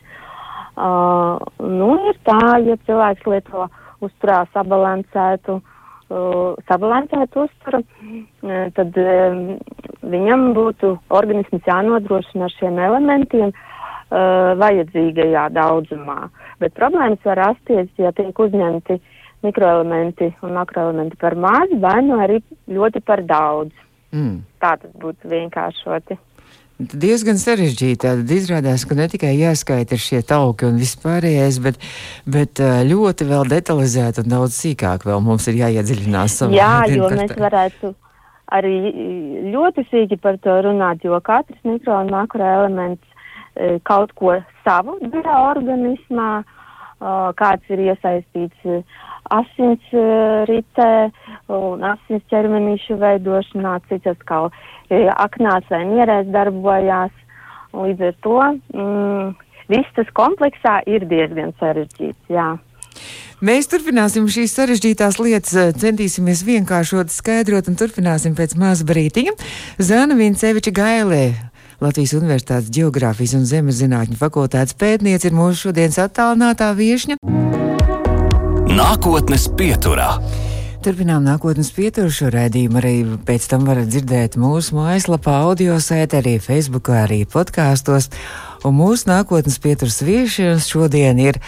Uh, 0.76 1.40
nu, 1.64 1.94
ir 2.10 2.18
tā, 2.28 2.40
ja 2.60 2.74
cilvēks 2.84 3.24
lieto 3.24 3.64
uzturā 4.04 4.42
sabalansētu, 4.52 5.54
uh, 6.12 6.50
sabalansētu 6.68 7.46
uzturu, 7.46 7.80
uh, 7.80 8.66
tad 8.76 8.98
um, 9.00 9.38
viņam 10.04 10.50
būtu 10.58 10.90
organisms 11.16 11.64
jānodrošina 11.64 12.44
ar 12.44 12.54
šiem 12.58 12.76
elementiem 12.88 13.54
uh, 13.54 14.52
vajadzīgajā 14.60 15.46
daudzumā. 15.56 16.28
Bet 16.60 16.76
problēmas 16.76 17.24
var 17.24 17.40
rasties, 17.40 17.88
ja 17.96 18.12
tiek 18.12 18.36
uzņemti 18.36 19.00
mikroelementi 19.48 20.28
un 20.44 20.58
makroelementi 20.60 21.16
par 21.24 21.38
maz, 21.40 21.72
vai 21.80 21.98
nu 22.04 22.20
arī 22.20 22.42
ļoti 22.68 23.00
par 23.00 23.24
daudz. 23.24 23.72
Mm. 24.12 24.42
Tā 24.60 24.76
tas 24.84 24.92
būtu 25.00 25.32
vienkāršoti 25.32 26.20
diezgan 26.78 27.38
sarežģīti. 27.40 28.00
Tad 28.04 28.32
izrādās, 28.32 28.84
ka 28.88 28.96
ne 28.98 29.08
tikai 29.12 29.34
jāskaita 29.38 29.98
šie 30.00 30.22
tauki 30.26 30.68
un 30.68 30.80
vispārējais, 30.80 31.60
bet, 31.64 31.80
bet 32.28 32.60
ļoti 32.60 33.28
vēl 33.28 33.48
detalizēti 33.52 34.24
un 34.24 34.32
daudz 34.34 34.58
sīkāk 34.60 35.06
vēl 35.08 35.22
mums 35.24 35.48
ir 35.50 35.60
jāiedziļinās 35.62 36.42
Jā, 36.54 36.84
jo 36.92 37.10
mēs 37.12 37.36
varētu 37.40 37.94
arī 38.54 38.76
ļoti 39.52 39.86
sīki 39.90 40.20
par 40.22 40.38
to 40.42 40.60
runāt, 40.68 41.04
jo 41.04 41.18
katrs 41.24 41.58
mikro 41.66 41.98
un 42.04 42.12
makro 42.14 42.44
elements 42.44 43.02
kaut 43.88 44.12
ko 44.14 44.36
savu 44.64 44.98
dara 45.00 45.40
organismā, 45.50 46.44
kāds 47.40 47.72
ir 47.72 47.82
iesaistīts 47.90 48.84
asins 49.32 49.82
ritē 50.48 51.10
un 51.50 51.82
asins 51.84 52.22
ķermenīšu 52.30 52.98
veidošanā, 53.00 53.78
cits 53.90 54.12
atkal 54.12 54.50
aknās 54.90 55.66
vai 55.70 55.84
mierēs 55.88 56.30
darbojās. 56.34 57.14
Līdz 57.76 58.06
ar 58.08 58.14
to 58.24 58.38
mm, 58.72 59.34
viss 59.72 59.96
tas 59.96 60.08
kompleksā 60.16 60.78
ir 60.88 61.04
diezgan 61.10 61.52
sarežģīts. 61.60 62.30
Jā. 62.32 62.54
Mēs 63.44 63.68
turpināsim 63.68 64.24
šīs 64.32 64.54
sarežģītās 64.56 65.18
lietas, 65.20 65.76
centīsimies 65.76 66.40
vienkāršot, 66.46 67.12
skaidrot 67.12 67.68
un 67.68 67.76
turpināsim 67.76 68.32
pēc 68.38 68.56
maza 68.56 68.86
brītiņa. 68.88 69.36
Zana 69.76 70.16
Vinceviča 70.16 70.72
Gailē. 70.72 71.26
Latvijas 71.84 72.14
Universitātes 72.16 72.72
Geogrāfijas 72.72 73.34
un 73.36 73.44
Zemes 73.44 73.82
zinātņu 73.82 74.16
fakultātes 74.16 74.72
pētniece 74.80 75.28
ir 75.28 75.36
mūsu 75.36 75.66
šodienas 75.66 76.00
attālinātā 76.06 76.70
viešņa. 76.78 77.20
Nākotnes 78.72 79.50
pieturā. 79.56 80.14
Turpinām 80.86 81.24
nākotnes 81.26 81.72
pieturu 81.74 82.12
šo 82.14 82.28
redzējumu. 82.30 82.78
Arī 82.78 82.92
pēc 83.26 83.48
tam 83.50 83.64
varat 83.66 83.88
dzirdēt 83.90 84.36
mūsu 84.38 84.76
mājaslapā, 84.76 85.32
audio 85.42 85.80
sētē, 85.82 86.20
arī 86.20 86.36
Facebookā, 86.38 87.00
arī 87.08 87.24
podkāstos. 87.26 88.06
Un 88.62 88.76
mūsu 88.78 89.08
nākotnes 89.10 89.58
pieturas 89.64 89.98
viesis 90.06 90.68
šodien 90.70 91.18
ir 91.18 91.40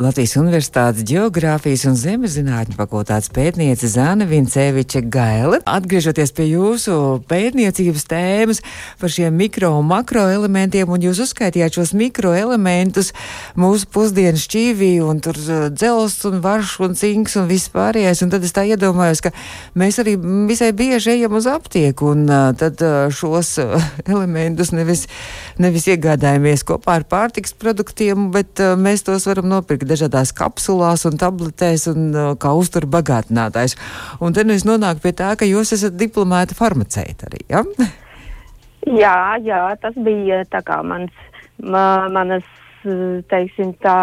Latvijas 0.00 0.36
Universitātes 0.40 1.04
Geogrāfijas 1.04 1.82
un 1.88 1.96
Zemezinātņu 1.98 2.76
fakultātes 2.78 3.28
pētniece 3.34 3.88
Zana 3.92 4.24
Vinceviča 4.28 5.02
Gaile. 5.12 5.58
Atgriežoties 5.68 6.32
pie 6.32 6.46
jūsu 6.48 6.94
pētniecības 7.28 8.06
tēmas 8.08 8.62
par 9.00 9.12
šiem 9.12 9.36
mikro 9.36 9.74
un 9.76 9.90
makro 9.90 10.24
elementiem, 10.32 10.88
un 10.88 11.04
jūs 11.04 11.20
uzskaitījāt 11.26 11.76
šos 11.76 11.92
mikro 11.98 12.32
elementus 12.32 13.12
mūsu 13.58 13.90
pusdienas 13.92 14.46
šķīvī, 14.46 14.94
un 15.04 15.20
tur 15.24 15.36
uh, 15.42 15.66
dzels 15.68 16.16
un 16.30 16.40
varš 16.44 16.78
un 16.86 16.96
cinks 16.98 17.36
un 17.42 17.50
viss 17.50 17.72
pārējais, 17.74 18.24
un 18.24 18.32
tad 18.32 18.48
es 18.48 18.56
tā 18.56 18.64
iedomājos, 18.70 19.20
ka 19.26 19.34
mēs 19.76 20.00
arī 20.00 20.16
visai 20.48 20.72
bieži 20.76 21.18
ejam 21.18 21.36
uz 21.36 21.50
aptieku, 21.50 22.14
un 22.16 22.24
uh, 22.30 22.48
tad 22.56 22.80
uh, 22.80 23.12
šos 23.12 23.58
elementus 24.12 24.72
nevis 24.72 25.04
nevis 25.60 25.84
iegādājamies 25.92 26.64
kopā 26.66 26.96
ar 27.00 27.06
pārtiks 27.08 27.52
produktiem, 27.58 28.30
bet 28.32 28.60
mēs 28.80 29.04
tos 29.04 29.28
varam 29.28 29.50
nopirkt 29.52 29.81
dažādās 29.88 30.32
kapsulās 30.36 31.06
un 31.08 31.18
tabletēs 31.20 31.88
un 31.92 32.08
uh, 32.14 32.30
kā 32.40 32.52
uztur 32.58 32.86
bagātinātājs. 32.90 33.76
Un 34.20 34.36
tad 34.36 34.48
nu 34.48 34.56
es 34.56 34.66
nonāku 34.68 35.04
pie 35.06 35.12
tā, 35.18 35.32
ka 35.38 35.48
jūs 35.48 35.74
esat 35.76 35.98
diplomēta 36.00 36.56
farmaceita 36.58 37.30
arī, 37.30 37.44
ja? 37.50 37.64
Jā, 38.86 39.18
jā, 39.44 39.62
tas 39.82 39.94
bija 40.02 40.42
tā 40.50 40.62
kā 40.66 40.80
mans, 40.82 41.12
ma, 41.62 42.08
manas, 42.10 42.46
teiksim 43.30 43.76
tā, 43.84 43.98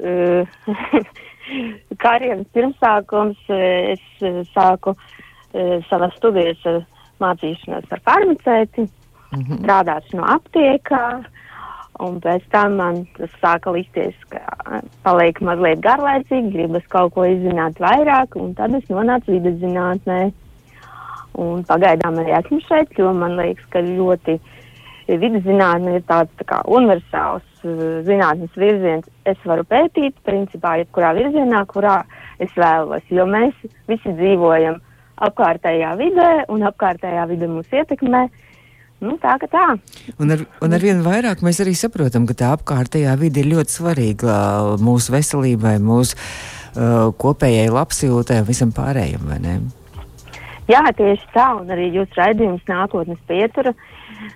uh, 0.00 0.42
karjeras 2.04 2.46
pirmsākums. 2.52 3.40
Es 3.48 4.04
sāku 4.52 4.94
uh, 4.94 5.78
savas 5.88 6.14
studijas 6.20 6.84
mācīšanos 7.22 7.88
par 7.90 8.00
farmaceiti, 8.04 8.86
mm 9.32 9.40
-hmm. 9.40 9.58
strādāšu 9.62 10.16
no 10.16 10.24
aptiekā, 10.34 11.24
un 12.04 12.18
pēc 12.22 12.44
tam 12.52 12.76
man 12.80 13.00
tas 13.16 13.32
sāka 13.42 13.72
likties, 13.74 14.16
ka 14.32 14.42
paliek 15.06 15.40
mazliet 15.44 15.82
garlaicīgi, 15.84 16.52
gribas 16.54 16.86
kaut 16.92 17.14
ko 17.16 17.26
izzināt 17.28 17.80
vairāk, 17.82 18.36
un 18.40 18.54
tad 18.58 18.76
es 18.78 18.86
nonācu 18.92 19.34
vidas 19.36 19.58
zinātnē. 19.62 20.20
Un 21.38 21.62
pagaidām 21.66 22.18
arī 22.18 22.32
esmu 22.34 22.58
šeit, 22.66 22.94
jo 22.98 23.12
man 23.14 23.36
liekas, 23.38 23.66
ka 23.70 23.82
ļoti 23.84 24.38
vidus 25.08 25.44
zinātne 25.44 25.98
ir 25.98 26.02
tāds 26.08 26.32
tā 26.40 26.46
kā 26.48 26.58
universāls 26.66 27.46
uh, 27.62 28.00
zinātnes 28.08 28.58
virziens. 28.58 29.06
Es 29.28 29.38
varu 29.46 29.64
pētīt, 29.68 30.18
principā, 30.26 30.76
jebkurā 30.82 31.14
virzienā, 31.16 31.62
kurā 31.70 32.00
es 32.42 32.50
vēlos, 32.58 33.06
jo 33.14 33.26
mēs 33.30 33.54
visi 33.88 34.14
dzīvojam 34.18 34.80
apkārtējā 35.28 35.94
vidē, 35.98 36.28
un 36.52 36.66
apkārtējā 36.68 37.24
vide 37.30 37.48
mūs 37.50 37.72
ietekmē. 37.74 38.26
Nu, 38.98 39.14
tā 39.22 39.36
ka 39.38 39.46
tā. 39.46 39.64
Un 40.18 40.34
ar, 40.34 40.40
un 40.64 40.74
ar 40.74 40.82
vien 40.82 41.02
vairāk 41.04 41.42
mēs 41.46 41.60
arī 41.62 41.74
saprotam, 41.78 42.26
ka 42.26 42.34
tā 42.38 42.50
apkārtējā 42.56 43.14
vide 43.20 43.44
ir 43.44 43.52
ļoti 43.52 43.76
svarīga 43.76 44.30
uh, 44.32 44.70
mūsu 44.82 45.14
veselībai, 45.14 45.76
mūsu 45.78 46.16
uh, 46.18 47.12
kopējai 47.14 47.68
labsajūtai 47.70 48.40
un 48.42 48.48
visam 48.48 48.72
pārējiem, 48.74 49.28
vai 49.30 49.38
ne? 49.44 49.54
Jā, 50.68 50.82
tieši 50.98 51.30
tā, 51.32 51.46
un 51.60 51.70
arī 51.72 51.92
jūsu 51.94 52.18
raidījums 52.18 52.66
nākotnes 52.68 53.20
pietura, 53.30 53.72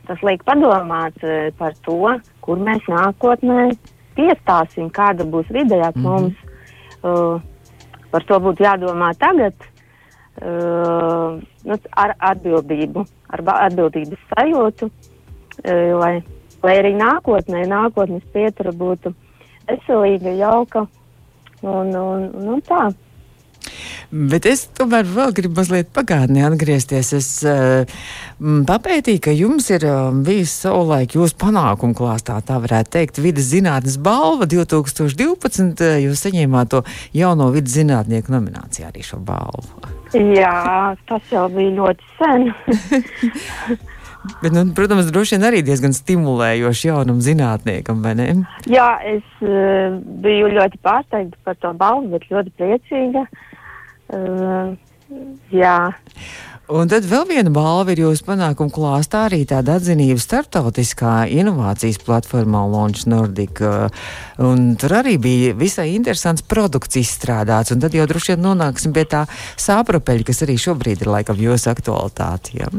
tas 0.06 0.22
liek 0.22 0.46
padomāt 0.46 1.18
uh, 1.26 1.50
par 1.58 1.74
to, 1.82 2.14
kur 2.46 2.62
mēs 2.62 2.86
nākotnē 2.88 3.72
piestāsim, 4.14 4.92
kāda 4.94 5.26
būs 5.26 5.50
vidējā 5.50 5.90
mm 5.90 5.98
-hmm. 5.98 6.06
mums. 6.06 6.34
Uh, 7.02 7.42
par 8.12 8.24
to 8.28 8.38
būtu 8.38 8.62
jādomā 8.62 9.10
tagad, 9.18 9.54
uh, 10.40 11.40
nu, 11.68 11.78
ar 12.04 12.14
atbildību, 12.32 13.04
ar 13.28 13.44
atbildības 13.56 14.24
sajūtu, 14.32 14.88
uh, 14.88 15.92
lai, 16.00 16.14
lai 16.64 16.74
arī 16.80 16.94
nākotnē, 16.96 17.66
nākotnes 17.68 18.24
pietura 18.32 18.72
būtu 18.72 19.14
veselīga, 19.68 20.34
jauka 20.40 20.86
un, 21.62 21.92
un, 21.94 22.28
un, 22.32 22.52
un 22.56 22.62
tā. 22.66 22.88
Bet 24.12 24.44
es 24.44 24.66
tomēr 24.76 25.06
vēl 25.08 25.30
gribu 25.32 25.56
mazliet 25.56 25.88
pagātnē 25.96 26.42
atgriezties. 26.44 27.14
Es 27.16 27.28
uh, 27.48 27.88
papētīju, 28.68 29.20
ka 29.24 29.32
jums 29.32 29.70
ir 29.72 29.86
uh, 29.88 30.10
bijis 30.12 30.52
savulaik 30.66 31.14
jūsu 31.16 31.38
panākumu 31.40 31.96
klāstā, 31.96 32.36
tā 32.44 32.58
varētu 32.60 32.92
teikt, 32.92 33.22
vidas 33.24 33.48
zinātnes 33.48 33.96
balva 33.96 34.44
2012. 34.44 35.80
Uh, 35.80 35.94
jūs 36.04 36.24
saņēmāt 36.26 36.74
to 36.74 36.82
jauno 37.16 37.46
vidas 37.54 37.72
zinātnieku 37.78 38.34
nominācijā 38.34 38.90
arī 38.90 39.06
šo 39.06 39.22
balvu. 39.24 39.80
Jā, 40.12 40.92
tas 41.08 41.32
jau 41.32 41.46
bija 41.54 41.72
ļoti 41.78 42.10
sen. 42.18 42.46
Bet, 44.42 44.52
nu, 44.52 44.66
protams, 44.76 45.08
droši 45.08 45.34
vien 45.34 45.48
arī 45.48 45.62
diezgan 45.66 45.96
stimulējoši 45.96 46.90
jaunam 46.90 47.24
zinātniekam, 47.24 48.04
vai 48.04 48.12
ne? 48.20 48.28
Jā, 48.70 48.90
es 49.08 49.24
uh, 49.40 49.96
biju 50.22 50.52
ļoti 50.52 50.78
pārsteigta 50.84 51.40
par 51.48 51.56
to 51.64 51.72
balvu, 51.80 52.12
bet 52.12 52.28
ļoti 52.30 52.52
priecīga. 52.60 53.24
Uh, 53.24 53.48
Uh, 54.12 54.74
jā. 55.52 55.76
Un 56.72 56.88
tad 56.88 57.04
vēl 57.04 57.26
viena 57.28 57.50
balva 57.52 57.92
ir 57.92 58.00
jūsu 58.00 58.24
panākumu 58.24 58.72
klāstā, 58.72 59.26
arī 59.26 59.42
tāda 59.50 59.74
atzinība 59.76 60.22
starptautiskā 60.22 61.26
inovācijas 61.34 61.98
platformā 62.00 62.62
Launch 62.70 63.02
Nordic. 63.10 63.60
Un 64.40 64.70
tur 64.80 64.94
arī 65.02 65.18
bija 65.20 65.56
visai 65.58 65.90
interesants 65.96 66.46
produkts 66.48 67.00
izstrādāts, 67.02 67.74
un 67.74 67.82
tad 67.82 67.96
jau 67.98 68.06
droši 68.08 68.32
vien 68.32 68.46
nonāksim 68.46 68.94
pie 68.96 69.04
tā 69.10 69.26
sāprapeļa, 69.60 70.28
kas 70.30 70.44
arī 70.46 70.56
šobrīd 70.64 71.04
ir 71.04 71.12
laikam 71.12 71.44
jūsu 71.44 71.72
aktualitāte. 71.74 72.56
Ja? 72.62 72.70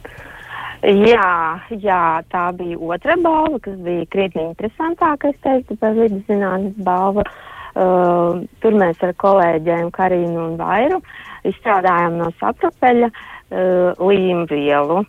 jā, 1.10 1.30
jā, 1.80 2.02
tā 2.30 2.46
bija 2.60 2.78
otra 2.78 3.16
balva, 3.18 3.58
kas 3.64 3.80
bija 3.80 4.06
krietni 4.12 4.50
interesantāka, 4.52 5.32
es 5.32 5.40
teiktu, 5.42 5.80
par 5.80 5.98
vidus 5.98 6.22
zinātnes 6.28 6.76
balvu. 6.84 7.26
Uh, 7.26 7.48
Uh, 7.70 8.42
tur 8.58 8.74
mēs 8.74 8.98
ar 9.06 9.12
kolēģiem 9.14 9.92
Karinu 9.94 10.40
un 10.48 10.56
Vairu 10.58 10.98
izstrādājām 11.46 12.16
no 12.18 12.32
saprapeļa 12.40 13.10
uh, 13.10 14.00
līmvielu, 14.02 15.04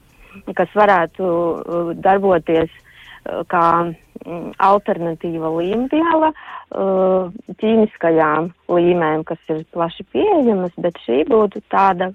kas 0.58 0.76
varētu 0.78 1.26
uh, 1.26 1.90
darboties 1.98 2.70
uh, 2.70 3.42
kā 3.50 3.66
mm, 3.82 4.54
alternatīva 4.62 5.50
līmviela 5.58 6.30
uh, 6.30 7.34
ķīmiskajām 7.64 8.52
līmēm, 8.70 9.26
kas 9.26 9.42
ir 9.50 9.66
plaši 9.74 10.06
pieejamas, 10.14 10.78
bet 10.78 11.02
šī 11.08 11.24
būtu 11.34 11.64
tāda 11.74 12.12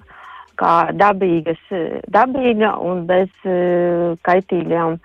kā 0.56 0.92
dabīgas, 0.94 1.60
dabīga 2.06 2.76
un 2.86 3.02
bez 3.10 3.34
uh, 3.42 4.14
kaitīgām 4.22 5.00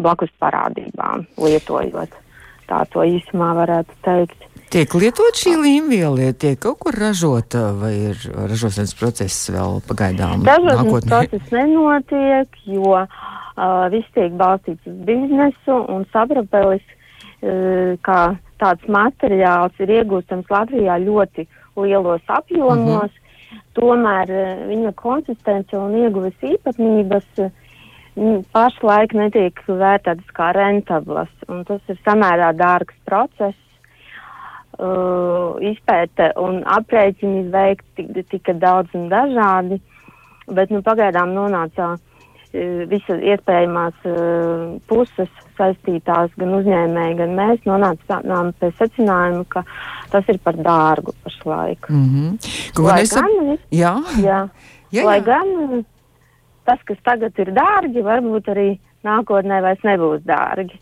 blakus 0.00 0.32
parādībām 0.40 1.28
lietojot. 1.36 2.22
Tā 2.66 2.82
to 2.90 3.04
īsumā 3.06 3.52
varētu 3.60 4.00
teikt. 4.02 4.55
Tiek 4.66 4.94
lietot 4.98 5.38
šī 5.38 5.52
līmviela, 5.62 6.32
tiek 6.34 6.58
kaut 6.58 6.80
kur 6.82 6.96
ražota, 6.98 7.68
vai 7.78 7.92
ir 8.08 8.22
ražošanas 8.34 8.96
process 8.98 9.50
vēl 9.54 9.76
pagaidām? 9.86 10.42
Ražošanas 10.46 11.04
process 11.06 11.52
nenotiek, 11.54 12.56
jo 12.66 12.96
uh, 12.98 13.84
viss 13.92 14.10
tiek 14.16 14.34
balstīts 14.40 14.88
uz 14.90 14.96
biznesu 15.06 15.76
un 15.94 16.02
saprapelis, 16.10 16.82
uh, 16.90 17.94
kā 18.02 18.22
tāds 18.58 18.90
materiāls 18.90 19.76
ir 19.84 19.92
iegūstams 20.00 20.50
Latvijā 20.50 20.96
ļoti 21.04 21.46
lielos 21.78 22.24
apjomos, 22.26 23.12
uh 23.12 23.52
-huh. 23.52 23.60
tomēr 23.78 24.32
uh, 24.34 24.64
viņa 24.72 24.92
konsistence 24.98 25.78
un 25.78 25.94
ieguves 25.94 26.34
īpatnības 26.42 27.28
uh, 27.38 27.54
pašlaik 28.50 29.14
netiek 29.14 29.62
vērtētas 29.68 30.34
kā 30.34 30.50
rentablas, 30.58 31.30
un 31.48 31.62
tas 31.64 31.80
ir 31.88 32.02
samērā 32.02 32.50
dārgs 32.56 32.98
process 33.04 33.65
uh, 34.78 35.56
izpēte 35.62 36.32
un 36.40 36.62
aprēķini 36.76 37.46
veikti 37.52 38.24
tika 38.30 38.54
daudz 38.56 38.94
un 38.94 39.08
dažādi, 39.12 39.80
bet 40.46 40.70
nu, 40.74 40.82
pagaidām 40.86 41.34
nonāca 41.36 41.94
uh, 41.96 42.84
visas 42.90 43.20
iespējamās 43.32 44.06
uh, 44.08 44.76
puses 44.90 45.32
saistītās, 45.56 46.32
gan 46.36 46.54
uzņēmēji, 46.60 47.18
gan 47.20 47.34
mēs 47.36 47.66
nonācām 47.68 48.52
pie 48.60 48.72
secinājuma, 48.78 49.44
ka 49.48 49.64
tas 50.12 50.28
ir 50.32 50.40
par 50.44 50.56
dārgu 50.60 51.14
pašlaik. 51.24 51.90
Mm 51.90 52.08
-hmm. 52.12 52.56
Ko 52.76 52.88
Lai 52.88 53.00
nesam... 53.00 53.22
gan, 53.24 53.58
jā. 53.70 53.94
Jā. 54.22 54.40
Jā, 54.92 55.04
Lai 55.04 55.20
jā. 55.20 55.24
gan 55.24 55.84
tas, 56.64 56.82
kas 56.84 56.98
tagad 57.04 57.38
ir 57.38 57.52
dārgi, 57.54 58.02
varbūt 58.02 58.50
arī 58.52 58.68
nākotnē 59.06 59.62
vairs 59.62 59.82
nebūs 59.86 60.24
dārgi. 60.26 60.78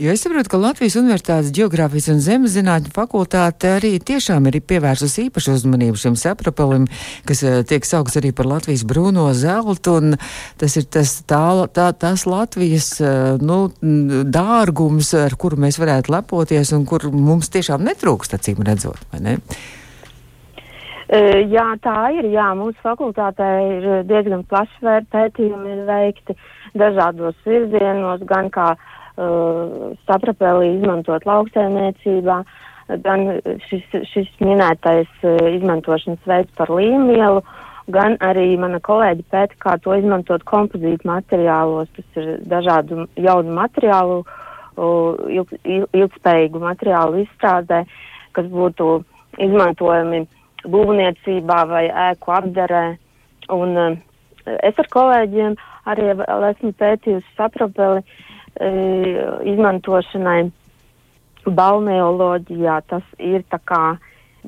Jo 0.00 0.08
es 0.08 0.22
saprotu, 0.24 0.48
ka 0.48 0.56
Latvijas 0.56 0.94
Universitātes 0.96 1.50
Geogrāfijas 1.52 2.06
un 2.08 2.20
Zemes 2.24 2.54
zinātņu 2.54 2.94
fakultāte 2.96 3.74
arī 3.76 3.90
tiešām 4.00 4.46
ir 4.48 4.54
pievērsusi 4.64 5.26
īpašu 5.26 5.52
uzmanību 5.58 5.98
šim 6.00 6.14
saprapelim, 6.16 6.86
kas 7.28 7.42
uh, 7.44 7.58
tiek 7.68 7.84
saukts 7.84 8.16
arī 8.16 8.30
par 8.32 8.48
Latvijas 8.48 8.86
brūno 8.88 9.26
zeltu, 9.36 9.98
un 10.00 10.16
tas 10.56 10.76
ir 10.80 10.86
tas, 10.88 11.12
tā, 11.28 11.42
tā, 11.76 11.90
tas 11.92 12.24
Latvijas 12.24 12.88
uh, 13.04 13.36
nu, 13.36 13.66
dārgums, 14.32 15.12
ar 15.12 15.36
kuru 15.36 15.60
mēs 15.60 15.76
varētu 15.82 16.14
lepoties 16.16 16.72
un 16.72 16.88
kur 16.88 17.04
mums 17.12 17.52
tiešām 17.52 17.84
netrūkst, 17.84 18.38
acīm 18.38 18.64
redzot, 18.64 19.04
vai 19.12 19.20
ne? 19.26 19.36
Uh, 21.12 21.36
jā, 21.52 21.66
tā 21.84 21.98
ir. 22.16 22.30
Jā, 22.32 22.48
mūsu 22.56 22.80
fakultātē 22.80 23.52
ir 23.76 23.86
diezgan 24.08 24.48
plaši 24.48 24.96
pētījumi 25.12 25.82
veikti 25.84 26.40
dažādos 26.80 27.36
virzienos, 27.44 28.24
gan 28.24 28.48
kā 28.48 28.72
uh, 28.72 28.98
uh, 29.16 29.92
saprapēlī 30.08 30.76
izmantot 30.78 31.26
lauksaimniecībā, 31.28 32.38
gan 33.04 33.26
šis, 33.68 33.84
šis 34.10 34.30
minētais 34.40 35.10
uh, 35.24 35.36
izmantošanas 35.52 36.22
veids 36.28 36.52
par 36.58 36.72
līmvielu, 36.72 37.42
gan 37.92 38.16
arī 38.22 38.52
mana 38.60 38.80
kolēģi 38.84 39.26
pēta, 39.32 39.58
kā 39.62 39.76
to 39.82 39.96
izmantot 39.98 40.44
kompozītu 40.48 41.08
materiālos, 41.08 41.90
tas 41.96 42.20
ir 42.22 42.30
dažādu 42.48 43.06
jaunu 43.20 43.56
materiālu, 43.58 44.22
uh, 44.22 45.26
ilg, 45.28 45.56
ilgspējīgu 45.64 46.62
materiālu 46.62 47.24
izstrādē, 47.24 47.82
kas 48.32 48.48
būtu 48.52 49.02
izmantojami 49.42 50.24
būvniecībā 50.62 51.60
vai 51.68 51.86
ēku 52.10 52.32
apdarē. 52.38 52.86
Un, 53.52 53.76
uh, 53.76 53.96
es 54.62 54.78
ar 54.78 54.88
kolēģiem 54.92 55.56
arī 55.90 56.12
esmu 56.14 56.72
pētījusi 56.78 57.36
sapropeli 57.36 58.02
izmantošanai 59.52 60.50
balneoloģijā. 61.46 62.80
Tas 62.90 63.02
ir 63.18 63.44
tā 63.50 63.58
kā 63.66 63.82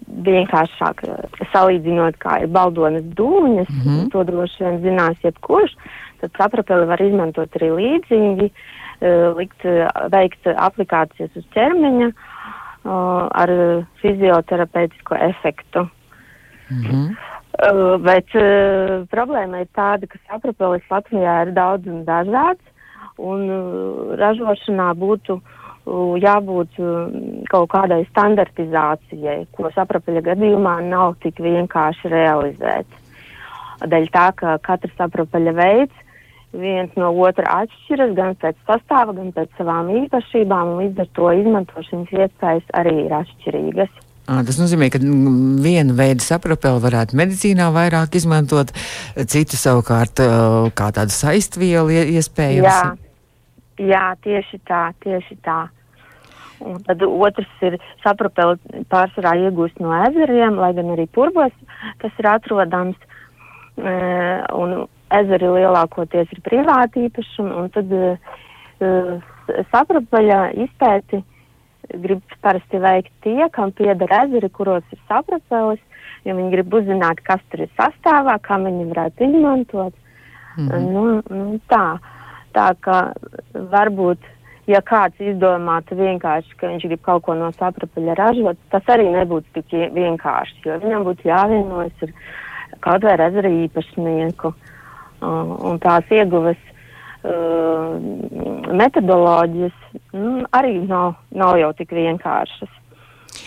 vienkāršāk 0.05 1.05
salīdzinot, 1.53 2.19
kā 2.23 2.41
ir 2.43 2.51
baldonas 2.55 3.05
dūņas, 3.19 3.71
mm 3.71 3.83
-hmm. 3.85 4.11
to 4.13 4.25
droši 4.25 4.65
vien 4.65 4.81
zinās 4.83 5.19
jebkurš, 5.23 5.77
tad 6.21 6.31
sapropeli 6.37 6.87
var 6.87 7.03
izmantot 7.03 7.57
arī 7.57 7.71
līdzīgi, 7.79 8.51
likt, 9.37 9.67
veikt 10.11 10.47
aplikācijas 10.47 11.37
uz 11.37 11.45
ķermeņa 11.55 12.11
ar 13.43 13.51
fizioterapeitisko 14.03 15.15
efektu. 15.15 15.89
Mm 16.71 16.83
-hmm. 16.83 17.17
Bet 18.03 18.29
problēma 19.11 19.61
ir 19.61 19.69
tāda, 19.77 20.07
ka 20.07 20.19
sapropelis 20.29 20.83
Latvijā 20.91 21.43
ir 21.47 21.53
daudz 21.53 21.87
un 21.87 22.05
dažāds, 22.05 22.65
un 23.23 23.49
uh, 23.51 24.15
ražošanā 24.19 24.91
būtu 24.99 25.39
uh, 25.39 26.15
jābūt 26.21 26.79
uh, 26.83 27.19
kaut 27.51 27.71
kādai 27.75 28.03
standartizācijai, 28.11 29.45
ko 29.55 29.71
sapropeļa 29.75 30.25
gadījumā 30.33 30.79
nav 30.89 31.19
tik 31.23 31.43
vienkārši 31.45 32.13
realizēt. 32.13 33.01
Dēļ 33.85 34.09
tā, 34.15 34.31
ka 34.39 34.57
katrs 34.65 34.97
sapropeļa 34.99 35.55
veids 35.59 36.01
viens 36.55 36.93
no 36.95 37.11
otra 37.19 37.65
atšķiras 37.65 38.15
gan 38.15 38.37
pēc 38.39 38.59
sastāva, 38.69 39.15
gan 39.17 39.33
pēc 39.35 39.51
savām 39.59 39.91
īpašībām, 40.05 40.75
un 40.75 40.83
līdz 40.85 41.03
ar 41.03 41.09
to 41.19 41.31
izmantošanas 41.43 42.13
iespējas 42.15 42.75
arī 42.79 42.95
ir 43.05 43.15
atšķirīgas. 43.19 44.03
À, 44.25 44.39
tas 44.41 44.57
nozīmē, 44.57 44.87
ka 44.89 45.03
vienu 45.03 45.97
veidu 45.99 46.25
sapropeli 46.25 46.81
varētu 46.81 47.19
medicīnā 47.19 47.67
vairāk 47.75 48.15
izmantot, 48.17 48.71
citu 49.29 49.59
savukārt 49.61 50.23
kā 50.79 50.87
tādu 50.97 51.13
saistvielu 51.13 51.93
iespējams. 52.15 52.65
Jā, 52.71 52.95
jā, 53.79 54.05
tieši 54.25 54.61
tā, 54.69 54.93
tieši 55.05 55.39
tā. 55.45 55.69
Un 56.65 56.79
tad 56.87 57.03
otrs 57.03 57.51
ir 57.67 57.77
sapropeli 58.05 58.85
pārsvarā 58.93 59.35
iegūst 59.43 59.81
no 59.83 59.93
ezeriem, 60.07 60.57
lai 60.61 60.73
gan 60.77 60.93
arī 60.95 61.07
purbos 61.11 61.53
tas 62.01 62.23
ir 62.23 62.31
atrodams. 62.31 62.97
E, 63.75 63.93
un 64.55 64.85
ezeri 65.15 65.51
lielākoties 65.51 66.31
ir 66.31 66.43
privāti 66.47 67.09
īpašumi, 67.09 67.55
un 67.59 67.71
tad 67.75 67.91
e, 67.99 68.05
sapropeļa 69.73 70.41
izpēti 70.65 71.21
grib 72.05 72.23
parasti 72.45 72.81
veikt 72.81 73.13
tie, 73.27 73.49
kam 73.53 73.75
pieder 73.77 74.15
ezeri, 74.23 74.49
kuros 74.49 74.87
ir 74.95 75.01
saprapelis, 75.11 75.83
jo 76.25 76.37
viņi 76.39 76.55
grib 76.55 76.79
uzzināt, 76.79 77.21
kas 77.27 77.43
tur 77.51 77.67
ir 77.67 77.73
sastāvā, 77.77 78.39
kā 78.47 78.59
viņi 78.63 78.89
varētu 78.93 79.29
izmantot. 79.29 79.95
Mm 80.57 80.69
-hmm. 80.69 80.93
nu, 80.95 81.05
nu, 81.31 81.61
tā, 81.69 81.99
tā 82.55 82.71
ka 82.85 82.99
varbūt, 83.73 84.23
ja 84.71 84.81
kāds 84.87 85.21
izdomātu 85.21 85.99
vienkārši, 85.99 86.57
ka 86.61 86.71
viņš 86.73 86.87
grib 86.89 87.03
kaut 87.05 87.25
ko 87.27 87.37
no 87.39 87.51
saprapeļa 87.57 88.17
ražot, 88.21 88.61
tas 88.73 88.93
arī 88.95 89.11
nebūtu 89.13 89.59
tik 89.59 89.75
vienkārši, 89.97 90.63
jo 90.69 90.79
viņam 90.85 91.09
būtu 91.09 91.29
jāvienojas 91.29 92.07
ar 92.07 92.15
kaut 92.85 93.05
vai 93.07 93.19
ezera 93.29 93.51
īpašnieku. 93.65 94.55
Un 95.25 95.79
tās 95.81 96.09
ieguves 96.13 96.59
uh, 97.25 97.95
metodoloģijas 98.77 99.77
nu, 100.13 100.33
arī 100.53 100.75
nav, 100.89 101.15
nav 101.33 101.57
jau 101.61 101.71
tik 101.79 101.95
vienkāršas. 101.97 102.73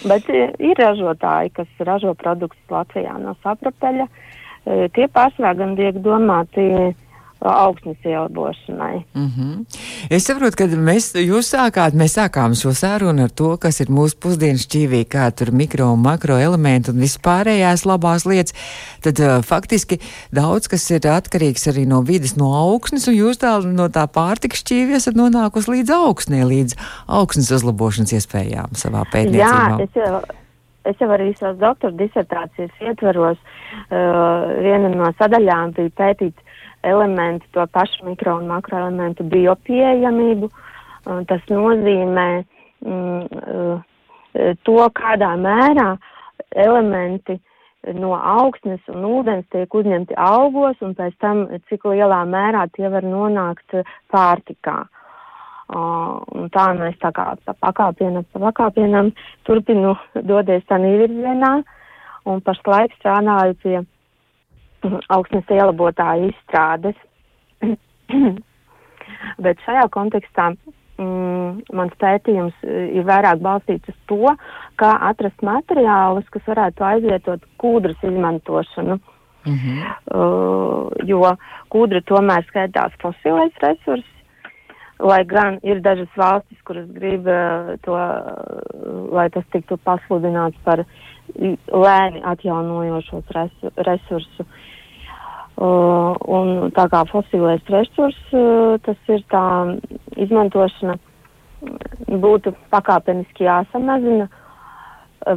Bet 0.07 0.29
ir 0.29 0.77
ražotāji, 0.77 1.53
kas 1.57 1.85
ražo 1.85 2.13
produktus 2.17 2.73
Latvijā 2.73 3.15
no 3.21 3.35
saprapeļa. 3.43 4.07
Tie 4.93 5.05
pārsvarā 5.13 5.53
gan 5.57 5.75
tiek 5.77 5.95
domāti 6.03 6.65
uh, 6.75 6.89
augsnes 7.39 7.97
ielabošanai. 8.05 9.03
Mm 9.13 9.31
-hmm. 9.37 9.65
Es 10.09 10.25
saprotu, 10.25 10.55
ka 10.57 10.63
mēs, 10.63 11.13
jūs 11.15 11.53
sākāt, 11.53 11.93
mēs 11.93 12.17
sākām 12.17 12.55
šo 12.55 12.73
sarunu 12.73 13.23
ar 13.23 13.29
to, 13.29 13.57
kas 13.57 13.79
ir 13.79 13.87
mūsu 13.87 14.15
pusdienas 14.19 14.65
šķīvī, 14.67 15.05
kā 15.05 15.31
tur 15.31 15.51
mikro 15.51 15.91
un 15.93 15.99
makro 15.99 16.37
elementi 16.37 16.91
un 16.91 16.97
vispārējās 16.97 17.85
labās 17.85 18.25
lietas. 18.25 18.53
Tad 19.01 19.19
uh, 19.19 19.43
faktiski 19.43 19.99
daudz, 20.31 20.67
kas 20.67 20.89
ir 20.91 20.99
atkarīgs 20.99 21.67
arī 21.67 21.87
no 21.87 22.01
vidas, 22.01 22.35
no 22.37 22.53
augsnes, 22.53 23.07
un 23.07 23.13
jūs 23.13 23.37
tā 23.37 23.61
no 23.65 23.87
tā 23.87 24.07
pārtikas 24.07 24.63
šķīvi 24.63 24.95
esat 24.95 25.15
nonākusi 25.15 25.71
līdz 25.71 25.89
augsnē, 25.91 26.43
līdz 26.45 26.75
augsnes 27.07 27.51
uzlabošanas 27.51 28.13
iespējām 28.13 28.69
savā 28.73 29.03
pētniecībā. 29.11 29.79
Jā, 29.79 29.83
es 29.83 29.89
jau 29.95 30.21
es 30.87 30.99
jau 31.01 31.09
arī 31.11 31.31
savas 31.37 31.59
doktora 31.61 31.95
disertācijas 31.99 32.83
ietvaros, 32.89 33.37
uh, 33.37 34.53
viena 34.63 34.91
no 34.93 35.11
sadaļām 35.19 35.73
bija 35.77 35.93
pētīt 35.99 36.46
elementu, 36.87 37.47
to 37.55 37.65
pašu 37.73 38.05
mikro 38.07 38.37
un 38.41 38.47
makroelementu 38.51 39.25
biopieejamību. 39.31 40.49
Tas 41.27 41.43
nozīmē 41.51 42.27
mm, 42.83 43.43
eh, 43.53 44.55
to, 44.67 44.79
kādā 44.95 45.33
mērā 45.39 45.93
elementi 46.55 47.37
no 47.95 48.11
augsnes 48.17 48.83
un 48.91 49.05
ūdens 49.07 49.47
tiek 49.53 49.73
uzņemti 49.79 50.17
augos 50.19 50.79
un 50.83 50.93
pēc 50.97 51.15
tam, 51.23 51.45
cik 51.69 51.85
lielā 51.87 52.23
mērā 52.27 52.65
tie 52.75 52.89
var 52.91 53.05
nonākt 53.05 53.77
pārtikā. 54.11 54.81
Un 55.67 56.47
tā 56.53 56.65
mēs 56.77 56.95
tā 57.01 57.11
kā 57.15 57.33
pa 57.43 57.53
pakāpienam, 57.59 58.23
pa 58.31 58.39
pakāpienam 58.47 59.11
turpinu 59.47 59.97
doties 60.15 60.63
tā 60.67 60.79
virzienā 60.79 61.57
un 62.27 62.41
pašlaik 62.43 62.95
strādāju 62.99 63.57
pie 63.63 63.81
augstnes 65.09 65.49
ielabotāju 65.49 66.31
izstrādes. 66.31 66.97
Bet 69.43 69.61
šajā 69.65 69.85
kontekstā 69.93 70.51
mm, 70.51 71.61
mans 71.77 71.95
pētījums 72.01 72.55
e, 72.63 72.87
ir 72.97 73.05
vairāk 73.07 73.41
balstīts 73.43 73.91
uz 73.91 73.99
to, 74.11 74.33
kā 74.81 74.91
atrast 75.09 75.45
materiālus, 75.45 76.27
kas 76.33 76.45
varētu 76.49 76.85
aizvietot 76.91 77.45
kūdras 77.61 78.03
izmantošanu. 78.03 78.99
Mm 79.47 79.55
-hmm. 79.55 79.79
uh, 80.11 80.91
jo 81.07 81.21
kūdra 81.71 82.01
tomēr 82.03 82.43
skaitās 82.49 82.91
fosilais 83.01 83.53
resurs, 83.63 84.03
lai 84.99 85.23
gan 85.25 85.59
ir 85.63 85.79
dažas 85.81 86.09
valstis, 86.17 86.57
kuras 86.67 86.89
grib 86.91 87.27
uh, 87.27 87.77
to, 87.81 87.93
uh, 87.93 89.13
lai 89.13 89.29
tas 89.29 89.45
tiktu 89.51 89.77
pasludināts 89.77 90.57
par 90.63 90.83
lēni 91.35 92.23
atjaunojošos 92.25 93.35
resu, 93.35 93.71
resursu. 93.87 94.47
Uh, 95.57 96.13
un 96.29 96.69
tā 96.75 96.83
kā 96.91 97.01
fosilais 97.09 97.63
resurs, 97.73 98.17
uh, 98.29 98.75
tas 98.85 99.09
ir 99.09 99.23
tā 99.33 99.45
izmantošana 100.21 100.99
būtu 102.21 102.53
pakāpeniski 102.69 103.47
jāsamazina 103.47 104.27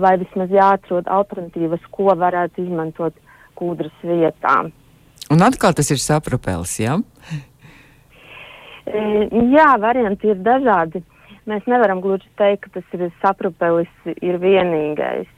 vai 0.02 0.18
vismaz 0.20 0.52
jāatrod 0.52 1.08
alternatīvas, 1.08 1.80
ko 1.90 2.12
varētu 2.20 2.66
izmantot 2.66 3.16
kūdras 3.56 4.04
vietā. 4.04 4.58
Un 5.32 5.46
atkal 5.46 5.72
tas 5.78 5.88
ir 5.88 6.02
saprapels, 6.02 6.76
jā? 6.82 6.98
Ja? 7.00 7.40
Jā, 8.90 9.70
varianti 9.78 10.32
ir 10.32 10.40
dažādi. 10.42 11.02
Mēs 11.48 11.66
nevaram 11.70 12.00
gluži 12.02 12.28
teikt, 12.38 12.66
ka 12.66 12.80
tas 12.80 12.96
ir 12.96 13.10
saprapelis 13.22 13.90
ir 14.20 14.38
vienīgais. 14.42 15.28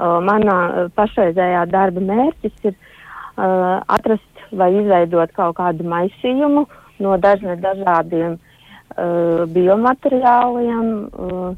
Uh, 0.00 0.16
manā 0.24 0.88
pašreizējā 0.96 1.66
darba 1.68 2.00
mērķis 2.00 2.68
ir 2.70 2.72
uh, 2.72 3.82
atrast 3.84 4.44
vai 4.56 4.70
izveidot 4.78 5.34
kaut 5.36 5.58
kādu 5.58 5.84
maisījumu 5.84 6.62
no 7.04 7.16
dažne, 7.20 7.58
dažādiem 7.60 8.38
uh, 8.38 9.44
biomateriāliem, 9.52 10.88
uh, 11.04 11.52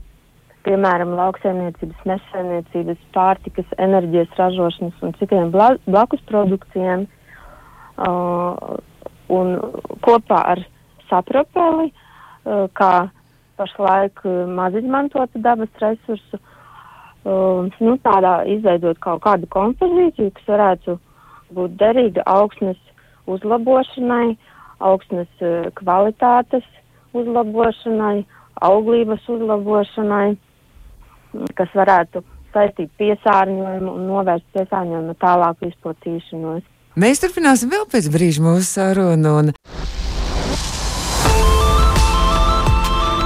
piemēram, 0.67 1.15
lauksaimniecības, 1.21 2.03
mežsaimniecības, 2.11 3.07
pārtikas, 3.15 3.79
enerģijas 3.79 4.35
ražošanas 4.41 5.07
un 5.07 5.15
citiem 5.21 5.55
bla, 5.55 5.77
blakus 5.87 6.23
produktiem. 6.27 7.07
Uh, 7.95 8.81
un 9.31 9.55
kopā 10.03 10.41
ar 10.57 10.65
sapropeli, 11.07 11.93
uh, 11.93 12.67
kā 12.75 12.95
pašlaik 13.61 14.25
uh, 14.27 14.49
maz 14.51 14.75
izmantota 14.83 15.47
dabas 15.47 15.71
resursu, 15.85 16.43
uh, 16.43 16.52
nu, 17.25 17.97
tādā 18.03 18.43
izveidot 18.51 18.99
kaut 19.03 19.23
kādu 19.23 19.49
kompozīciju, 19.53 20.33
kas 20.39 20.49
varētu 20.49 20.99
būt 21.55 21.77
derīga 21.81 22.25
augsnes 22.27 22.79
uzlabošanai, 23.31 24.35
augsnes 24.83 25.31
uh, 25.45 25.69
kvalitātes 25.79 26.67
uzlabošanai, 27.15 28.25
auglības 28.65 29.29
uzlabošanai, 29.29 30.35
kas 31.59 31.75
varētu 31.77 32.25
saistīt 32.53 32.91
piesārņojumu 33.01 33.95
un 33.97 34.09
novērst 34.11 34.47
piesārņojumu 34.57 35.17
tālāku 35.23 35.71
izplatīšanos. 35.71 36.65
Mēs 37.01 37.23
turpināsim 37.23 37.71
vēl 37.73 37.87
pēc 37.89 38.11
brīža 38.13 38.45
mūsu 38.45 38.67
sarunu. 38.69 39.37
Un... 39.41 39.53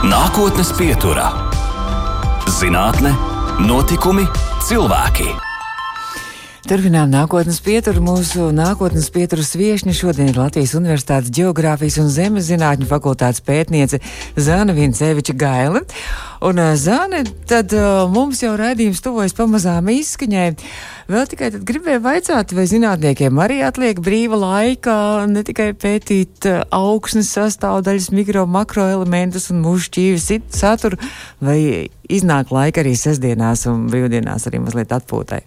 Nākotnes 0.07 0.71
pieturā- 0.79 1.33
zinātne, 2.61 3.11
notikumi, 3.63 4.27
cilvēki. 4.69 5.31
Turpinām 6.67 7.13
nākotnes 7.13 7.61
pieturu. 7.63 8.01
Mūsu 8.03 8.49
nākotnes 8.51 9.07
pieturas 9.15 9.53
viešņa 9.55 9.93
šodien 9.95 10.33
ir 10.33 10.41
Latvijas 10.41 10.75
Universitātes 10.75 11.31
Geogrāfijas 11.31 12.01
un 12.03 12.11
Zemes 12.11 12.49
zinātņu 12.49 12.89
fakultātes 12.91 13.45
pētniece 13.47 14.01
Zana 14.35 14.75
Vinceviča 14.75 15.37
Gaila. 15.39 15.85
Un 16.43 16.61
Zane, 16.75 17.23
tad 17.47 17.71
uh, 17.77 18.09
mums 18.11 18.43
jau 18.43 18.57
raidījums 18.59 19.05
tuvojas 19.05 19.37
pamazām 19.39 19.93
izskaņai. 19.95 20.49
Vēl 21.07 21.29
tikai 21.31 21.53
tad 21.55 21.63
gribēju 21.63 22.01
vaicāt, 22.03 22.51
vai 22.57 22.65
zinātniekiem 22.67 23.39
arī 23.39 23.61
atliek 23.63 24.01
brīva 24.03 24.41
laika 24.41 24.97
ne 25.31 25.45
tikai 25.47 25.69
pētīt 25.79 26.49
uh, 26.51 26.65
augsnes 26.75 27.31
sastāvdaļas, 27.37 28.09
mikro, 28.11 28.43
makroelementus 28.51 29.53
un 29.55 29.63
mūžu 29.63 29.87
šķīvis 29.87 30.27
saturu, 30.59 30.99
vai 31.39 31.87
iznāk 32.11 32.51
laika 32.51 32.83
arī 32.83 32.97
sestdienās 32.99 33.69
un 33.71 33.87
brīvdienās 33.93 34.49
arī 34.51 34.65
mazliet 34.65 34.97
atpūtai. 34.99 35.45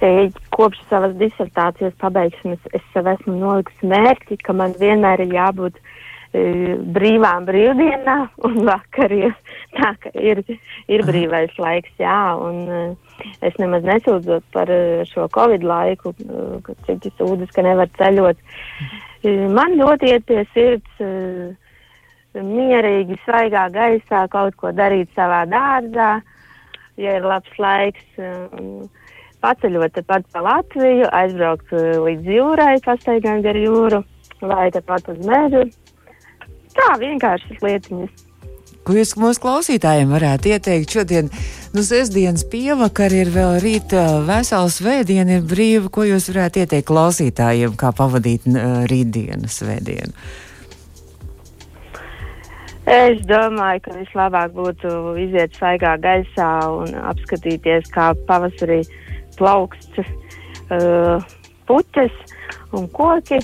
Kopš 0.00 0.82
savas 0.90 1.14
disertācijas 1.20 1.94
pabeigšanas 2.00 2.74
es 2.74 2.84
sev 2.94 3.06
esmu 3.12 3.36
nolicis 3.38 3.86
mērķi, 3.86 4.40
ka 4.42 4.56
man 4.56 4.74
vienmēr 4.80 5.22
ir 5.26 5.34
jābūt 5.36 5.76
e, 5.76 5.82
brīvām 6.32 7.46
brīvdienām 7.48 8.28
un 8.46 8.58
vakariem. 8.68 9.34
Tā 9.74 9.94
ka 10.02 10.12
ir, 10.14 10.42
ir 10.90 11.04
brīvais 11.06 11.54
laiks, 11.58 11.92
jā, 11.98 12.36
un 12.38 12.62
e, 12.70 12.82
es 13.46 13.56
nemaz 13.58 13.86
nesūdzos 13.86 14.44
par 14.54 14.70
e, 14.70 15.04
šo 15.10 15.28
covid 15.34 15.64
laiku, 15.66 16.14
ka 16.66 16.74
citi 16.86 17.12
sūdzas, 17.18 17.50
ka 17.54 17.66
nevar 17.66 17.90
ceļot. 17.98 18.38
E, 19.22 19.34
man 19.50 19.76
ļoti 19.78 20.14
iet 20.14 20.26
pie 20.30 20.44
sirds 20.54 21.02
e, 21.02 21.10
mierīgi, 22.38 23.18
svaigā 23.26 23.66
gaisā 23.74 24.26
kaut 24.30 24.54
ko 24.56 24.70
darīt 24.70 25.10
savā 25.18 25.42
dārzā, 25.50 26.20
ja 27.00 27.18
ir 27.18 27.26
labs 27.26 27.58
laiks. 27.58 28.06
E, 28.18 28.32
paceļot 29.40 29.94
tepat 29.96 30.26
pa 30.34 30.42
Latviju, 30.44 31.06
aizbraukt 31.16 31.70
līdz 31.72 32.26
jūrai, 32.28 32.74
pastaigāt 32.84 33.40
gar 33.46 33.56
jūru, 33.56 34.02
vai 34.44 34.66
tepat 34.74 35.08
uz 35.08 35.22
mežu. 35.24 35.64
Tā 36.76 36.90
vienkāršas 37.00 37.62
lietiņas. 37.64 38.26
Ko 38.80 38.94
jūs 38.96 39.12
mūsu 39.20 39.42
klausītājiem 39.42 40.12
varētu 40.14 40.54
ieteikt 40.54 40.94
šodien? 40.94 41.28
Nu, 41.76 41.82
sestdienas 41.84 42.46
pievakar 42.50 43.12
ir 43.14 43.28
vēl 43.30 43.58
rīta 43.62 44.22
vesela 44.26 44.70
svētdiena, 44.72 45.36
ir 45.36 45.44
brīva. 45.46 45.90
Ko 45.92 46.06
jūs 46.08 46.30
varētu 46.32 46.64
ieteikt 46.64 46.88
klausītājiem, 46.88 47.76
kā 47.78 47.92
pavadīt 47.96 48.48
rītdienas 48.90 49.60
svētdienu? 49.60 50.16
Es 52.90 53.20
domāju, 53.28 53.84
ka 53.84 53.94
vislabāk 53.94 54.56
būtu 54.56 54.96
iziet 55.22 55.54
svaigā 55.54 55.92
gaisā 56.02 56.48
un 56.72 56.96
apskatīties, 57.12 57.86
kā 57.94 58.08
pavasarī 58.26 58.80
plauksts, 59.36 60.00
uh, 60.72 61.22
puķes 61.68 62.16
un 62.74 62.88
koki. 62.96 63.38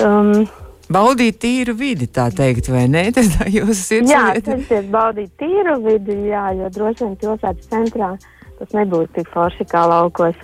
Um, 0.00 0.46
Baudīt 0.92 1.38
tīru 1.42 1.74
vidi, 1.78 2.08
tā 2.10 2.28
teikt, 2.34 2.68
vai 2.72 2.86
ne? 2.90 3.06
Tas 3.16 3.30
tā 3.36 3.48
jūsu 3.52 3.78
sirds. 3.78 4.12
Jā, 4.12 4.24
censties 4.44 4.88
baudīt 4.92 5.32
tīru 5.40 5.78
vidi, 5.84 6.18
jā, 6.30 6.50
jo 6.58 6.70
droši 6.74 7.06
vien 7.06 7.18
pilsētas 7.20 7.70
centrā 7.72 8.14
tas 8.62 8.74
nebūs 8.76 9.10
tik 9.16 9.30
forši 9.32 9.66
kā 9.70 9.82
laukos. 9.90 10.36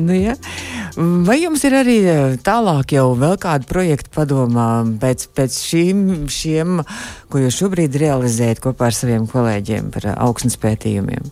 Nu, 0.00 0.14
ja. 0.16 0.34
Vai 1.26 1.36
jums 1.42 1.62
ir 1.66 1.74
arī 1.76 1.96
uh, 2.08 2.34
tālāk 2.44 2.94
jau 2.96 3.10
vēl 3.18 3.36
kāda 3.40 3.68
projekta 3.68 4.12
padomā 4.14 4.68
pēc, 5.00 5.26
pēc 5.36 5.56
šīm, 5.66 6.02
šiem, 6.32 6.80
ko 7.30 7.42
jūs 7.42 7.58
šobrīd 7.60 7.98
realizējat 8.00 8.62
kopā 8.64 8.88
ar 8.90 8.96
saviem 8.96 9.28
kolēģiem 9.30 9.90
par 9.94 10.10
augsnes 10.16 10.56
pētījumiem? 10.60 11.30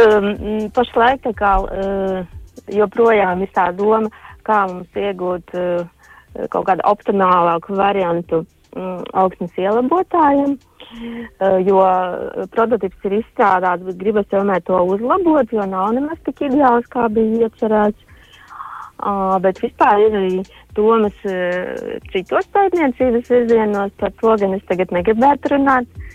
Um, 0.00 0.28
pašlaik 0.74 1.24
tā 1.26 1.34
kā 1.36 1.54
uh, 1.60 2.20
joprojām 2.72 3.44
ir 3.44 3.52
tā 3.56 3.68
doma, 3.76 4.10
kā 4.46 4.62
mums 4.70 4.96
iegūt 4.96 5.56
uh, 5.58 5.88
kaut 6.52 6.66
kādu 6.68 6.84
optimālāku 6.88 7.76
variantu 7.78 8.42
um, 8.42 9.00
augsnes 9.22 9.56
ielabotājiem, 9.58 10.54
uh, 10.56 11.58
jo 11.66 11.80
prototyps 12.54 13.08
ir 13.08 13.18
izstrādāts, 13.20 13.86
bet 13.88 13.98
gribas 14.02 14.28
tomēr 14.30 14.62
to 14.68 14.78
uzlabot, 14.94 15.52
jo 15.52 15.66
nav 15.66 15.92
nemaz 15.96 16.22
tik 16.28 16.44
ideāls, 16.50 16.88
kā 16.92 17.08
bija 17.12 17.48
iecerēts. 17.48 18.06
Uh, 19.00 19.38
bet 19.40 19.56
vispār 19.64 20.02
ir 20.04 20.16
arī 20.18 20.42
domas 20.76 21.22
uh, 21.24 21.98
citos 22.12 22.50
pētniecības 22.52 23.30
virzienos, 23.32 23.94
par 23.96 24.12
to 24.20 24.34
gan 24.42 24.58
es 24.58 24.66
tagad 24.68 24.92
negribētu 24.92 25.54
runāt. 25.54 25.88
Uh, 25.88 26.10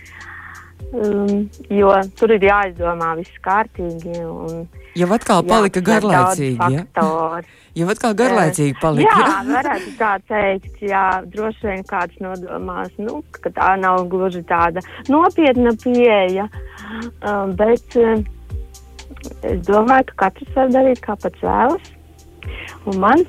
Um, 0.94 1.48
jo 1.68 1.90
tur 2.14 2.30
ir 2.36 2.44
jāizdomā 2.46 3.16
viss 3.18 3.40
kārtīgi. 3.42 4.20
Jau 4.96 5.08
atkal 5.12 5.42
palika 5.44 5.82
garlaicīgi. 5.84 6.68
Ja? 6.72 6.84
Jau 7.76 7.88
atkal 7.92 8.14
garlaicīgi 8.16 8.76
palika. 8.80 9.18
Jā, 9.20 9.34
varētu 9.50 9.92
tā 9.98 10.12
teikt. 10.30 10.78
Jā, 10.84 11.04
droši 11.32 11.68
vien 11.68 11.84
kāds 11.88 12.16
nodomās, 12.24 12.94
nu, 13.00 13.20
ka 13.36 13.52
tā 13.56 13.74
nav 13.80 14.06
gluži 14.12 14.40
tāda 14.48 14.84
nopietna 15.12 15.74
pieeja. 15.82 16.48
Um, 17.20 17.52
bet 17.58 17.98
um, 18.00 18.24
es 19.44 19.60
domāju, 19.68 20.08
ka 20.12 20.26
katrs 20.26 20.56
var 20.56 20.72
darīt, 20.72 21.04
kā 21.04 21.18
pats 21.20 21.44
vēlas. 21.44 21.92
Un 22.86 23.00
man 23.02 23.26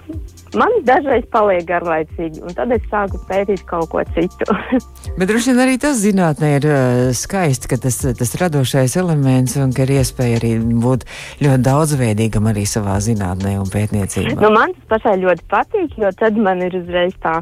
man 0.57 0.73
dažreiz 0.87 1.25
paliek 1.33 1.65
garlaicīgi, 1.67 2.41
un 2.45 2.55
tad 2.57 2.73
es 2.75 2.83
sāku 2.91 3.19
pētīt 3.29 3.63
kaut 3.69 3.89
ko 3.91 4.03
citu. 4.15 4.47
Bet 5.19 5.29
droši 5.29 5.53
vien 5.53 5.61
arī 5.63 5.77
tas 5.81 5.99
zinātnē 6.01 6.51
ir 6.57 6.67
uh, 6.69 7.01
skaisti, 7.17 7.69
ka 7.71 7.79
tas, 7.87 7.99
tas 8.19 8.35
radošais 8.41 8.97
elements 8.99 9.57
un 9.61 9.73
ka 9.75 9.85
ir 9.85 9.95
iespēja 9.99 10.41
arī 10.41 10.53
būt 10.83 11.07
ļoti 11.45 11.65
daudzveidīgam 11.67 12.49
arī 12.51 12.65
savā 12.69 12.97
zinātnē 13.03 13.55
un 13.61 13.71
pētniecībā. 13.73 14.37
Nu, 14.41 14.51
man 14.55 14.75
tas 14.77 14.91
pašai 14.95 15.17
ļoti 15.23 15.47
patīk, 15.51 15.97
jo 16.01 16.11
tad 16.19 16.37
man 16.41 16.63
ir 16.65 16.77
uzreiz 16.81 17.15
tā 17.23 17.39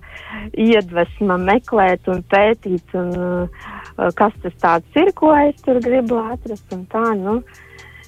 iedvesma 0.51 1.39
meklēt 1.41 2.10
un 2.12 2.23
pētīt, 2.32 2.95
un, 2.99 3.12
uh, 3.15 4.12
kas 4.19 4.34
tas 4.43 4.58
tāds 4.62 4.99
ir, 4.99 5.12
ko 5.15 5.34
es 5.45 5.62
tur 5.65 5.80
gribu 5.84 6.19
atrast. 6.21 6.67
Tā, 6.91 7.06
nu, 7.19 7.39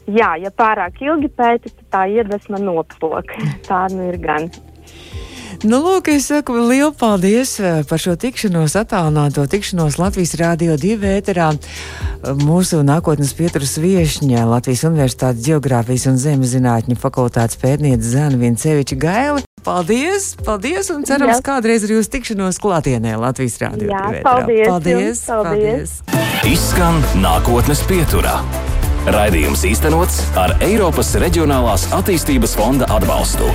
jā, 0.08 0.34
ja 0.42 0.52
pārāk 0.52 1.02
ilgi 1.06 1.30
pēta, 1.32 1.72
tad 1.72 1.86
tā 1.94 2.08
iedvesma 2.18 2.60
noplok. 2.62 3.36
Tā 3.68 3.86
nu 3.94 4.10
ir 4.12 4.20
gan. 4.24 4.50
Nu, 5.66 5.80
lūk, 5.82 6.12
es 6.14 6.28
saku 6.30 6.54
lielu 6.54 6.92
paldies 6.94 7.56
eh, 7.58 7.80
par 7.90 7.98
šo 7.98 8.14
tikšanos, 8.20 8.76
attālināto 8.78 9.42
tikšanos 9.50 9.96
Latvijas 9.98 10.36
Rādio 10.38 10.76
2 10.78 11.00
ēterā. 11.16 11.48
Mūsu 12.44 12.84
nākotnes 12.86 13.34
pieturas 13.38 13.74
viešņa 13.82 14.44
Latvijas 14.46 14.84
Universitātes 14.86 15.48
Geogrāfijas 15.48 16.06
un 16.12 16.20
Zemes 16.22 16.54
zinātņu 16.54 17.00
fakultātes 17.02 17.58
pētniece 17.58 18.06
Zana 18.06 18.38
Vinceviča 18.38 19.00
Gaili. 19.02 19.46
Paldies, 19.66 20.36
paldies 20.46 20.92
un 20.94 21.02
cerams, 21.10 21.40
Jā. 21.40 21.46
kādreiz 21.50 21.88
arī 21.88 21.98
uz 22.04 22.12
tikšanos 22.14 22.62
klātienē 22.62 23.18
Latvijas 23.18 23.58
Rādio. 23.64 23.90
Jā, 23.90 24.22
paldies, 24.22 24.70
paldies, 24.70 25.26
paldies. 25.26 25.98
paldies. 26.06 26.54
Izskan 26.54 27.02
nākotnes 27.26 27.82
pieturā. 27.90 28.38
Raidījums 29.10 29.66
īstenots 29.66 30.22
ar 30.38 30.54
Eiropas 30.62 31.16
Reģionālās 31.18 31.90
attīstības 31.98 32.54
fonda 32.60 32.92
atbalstu. 32.94 33.50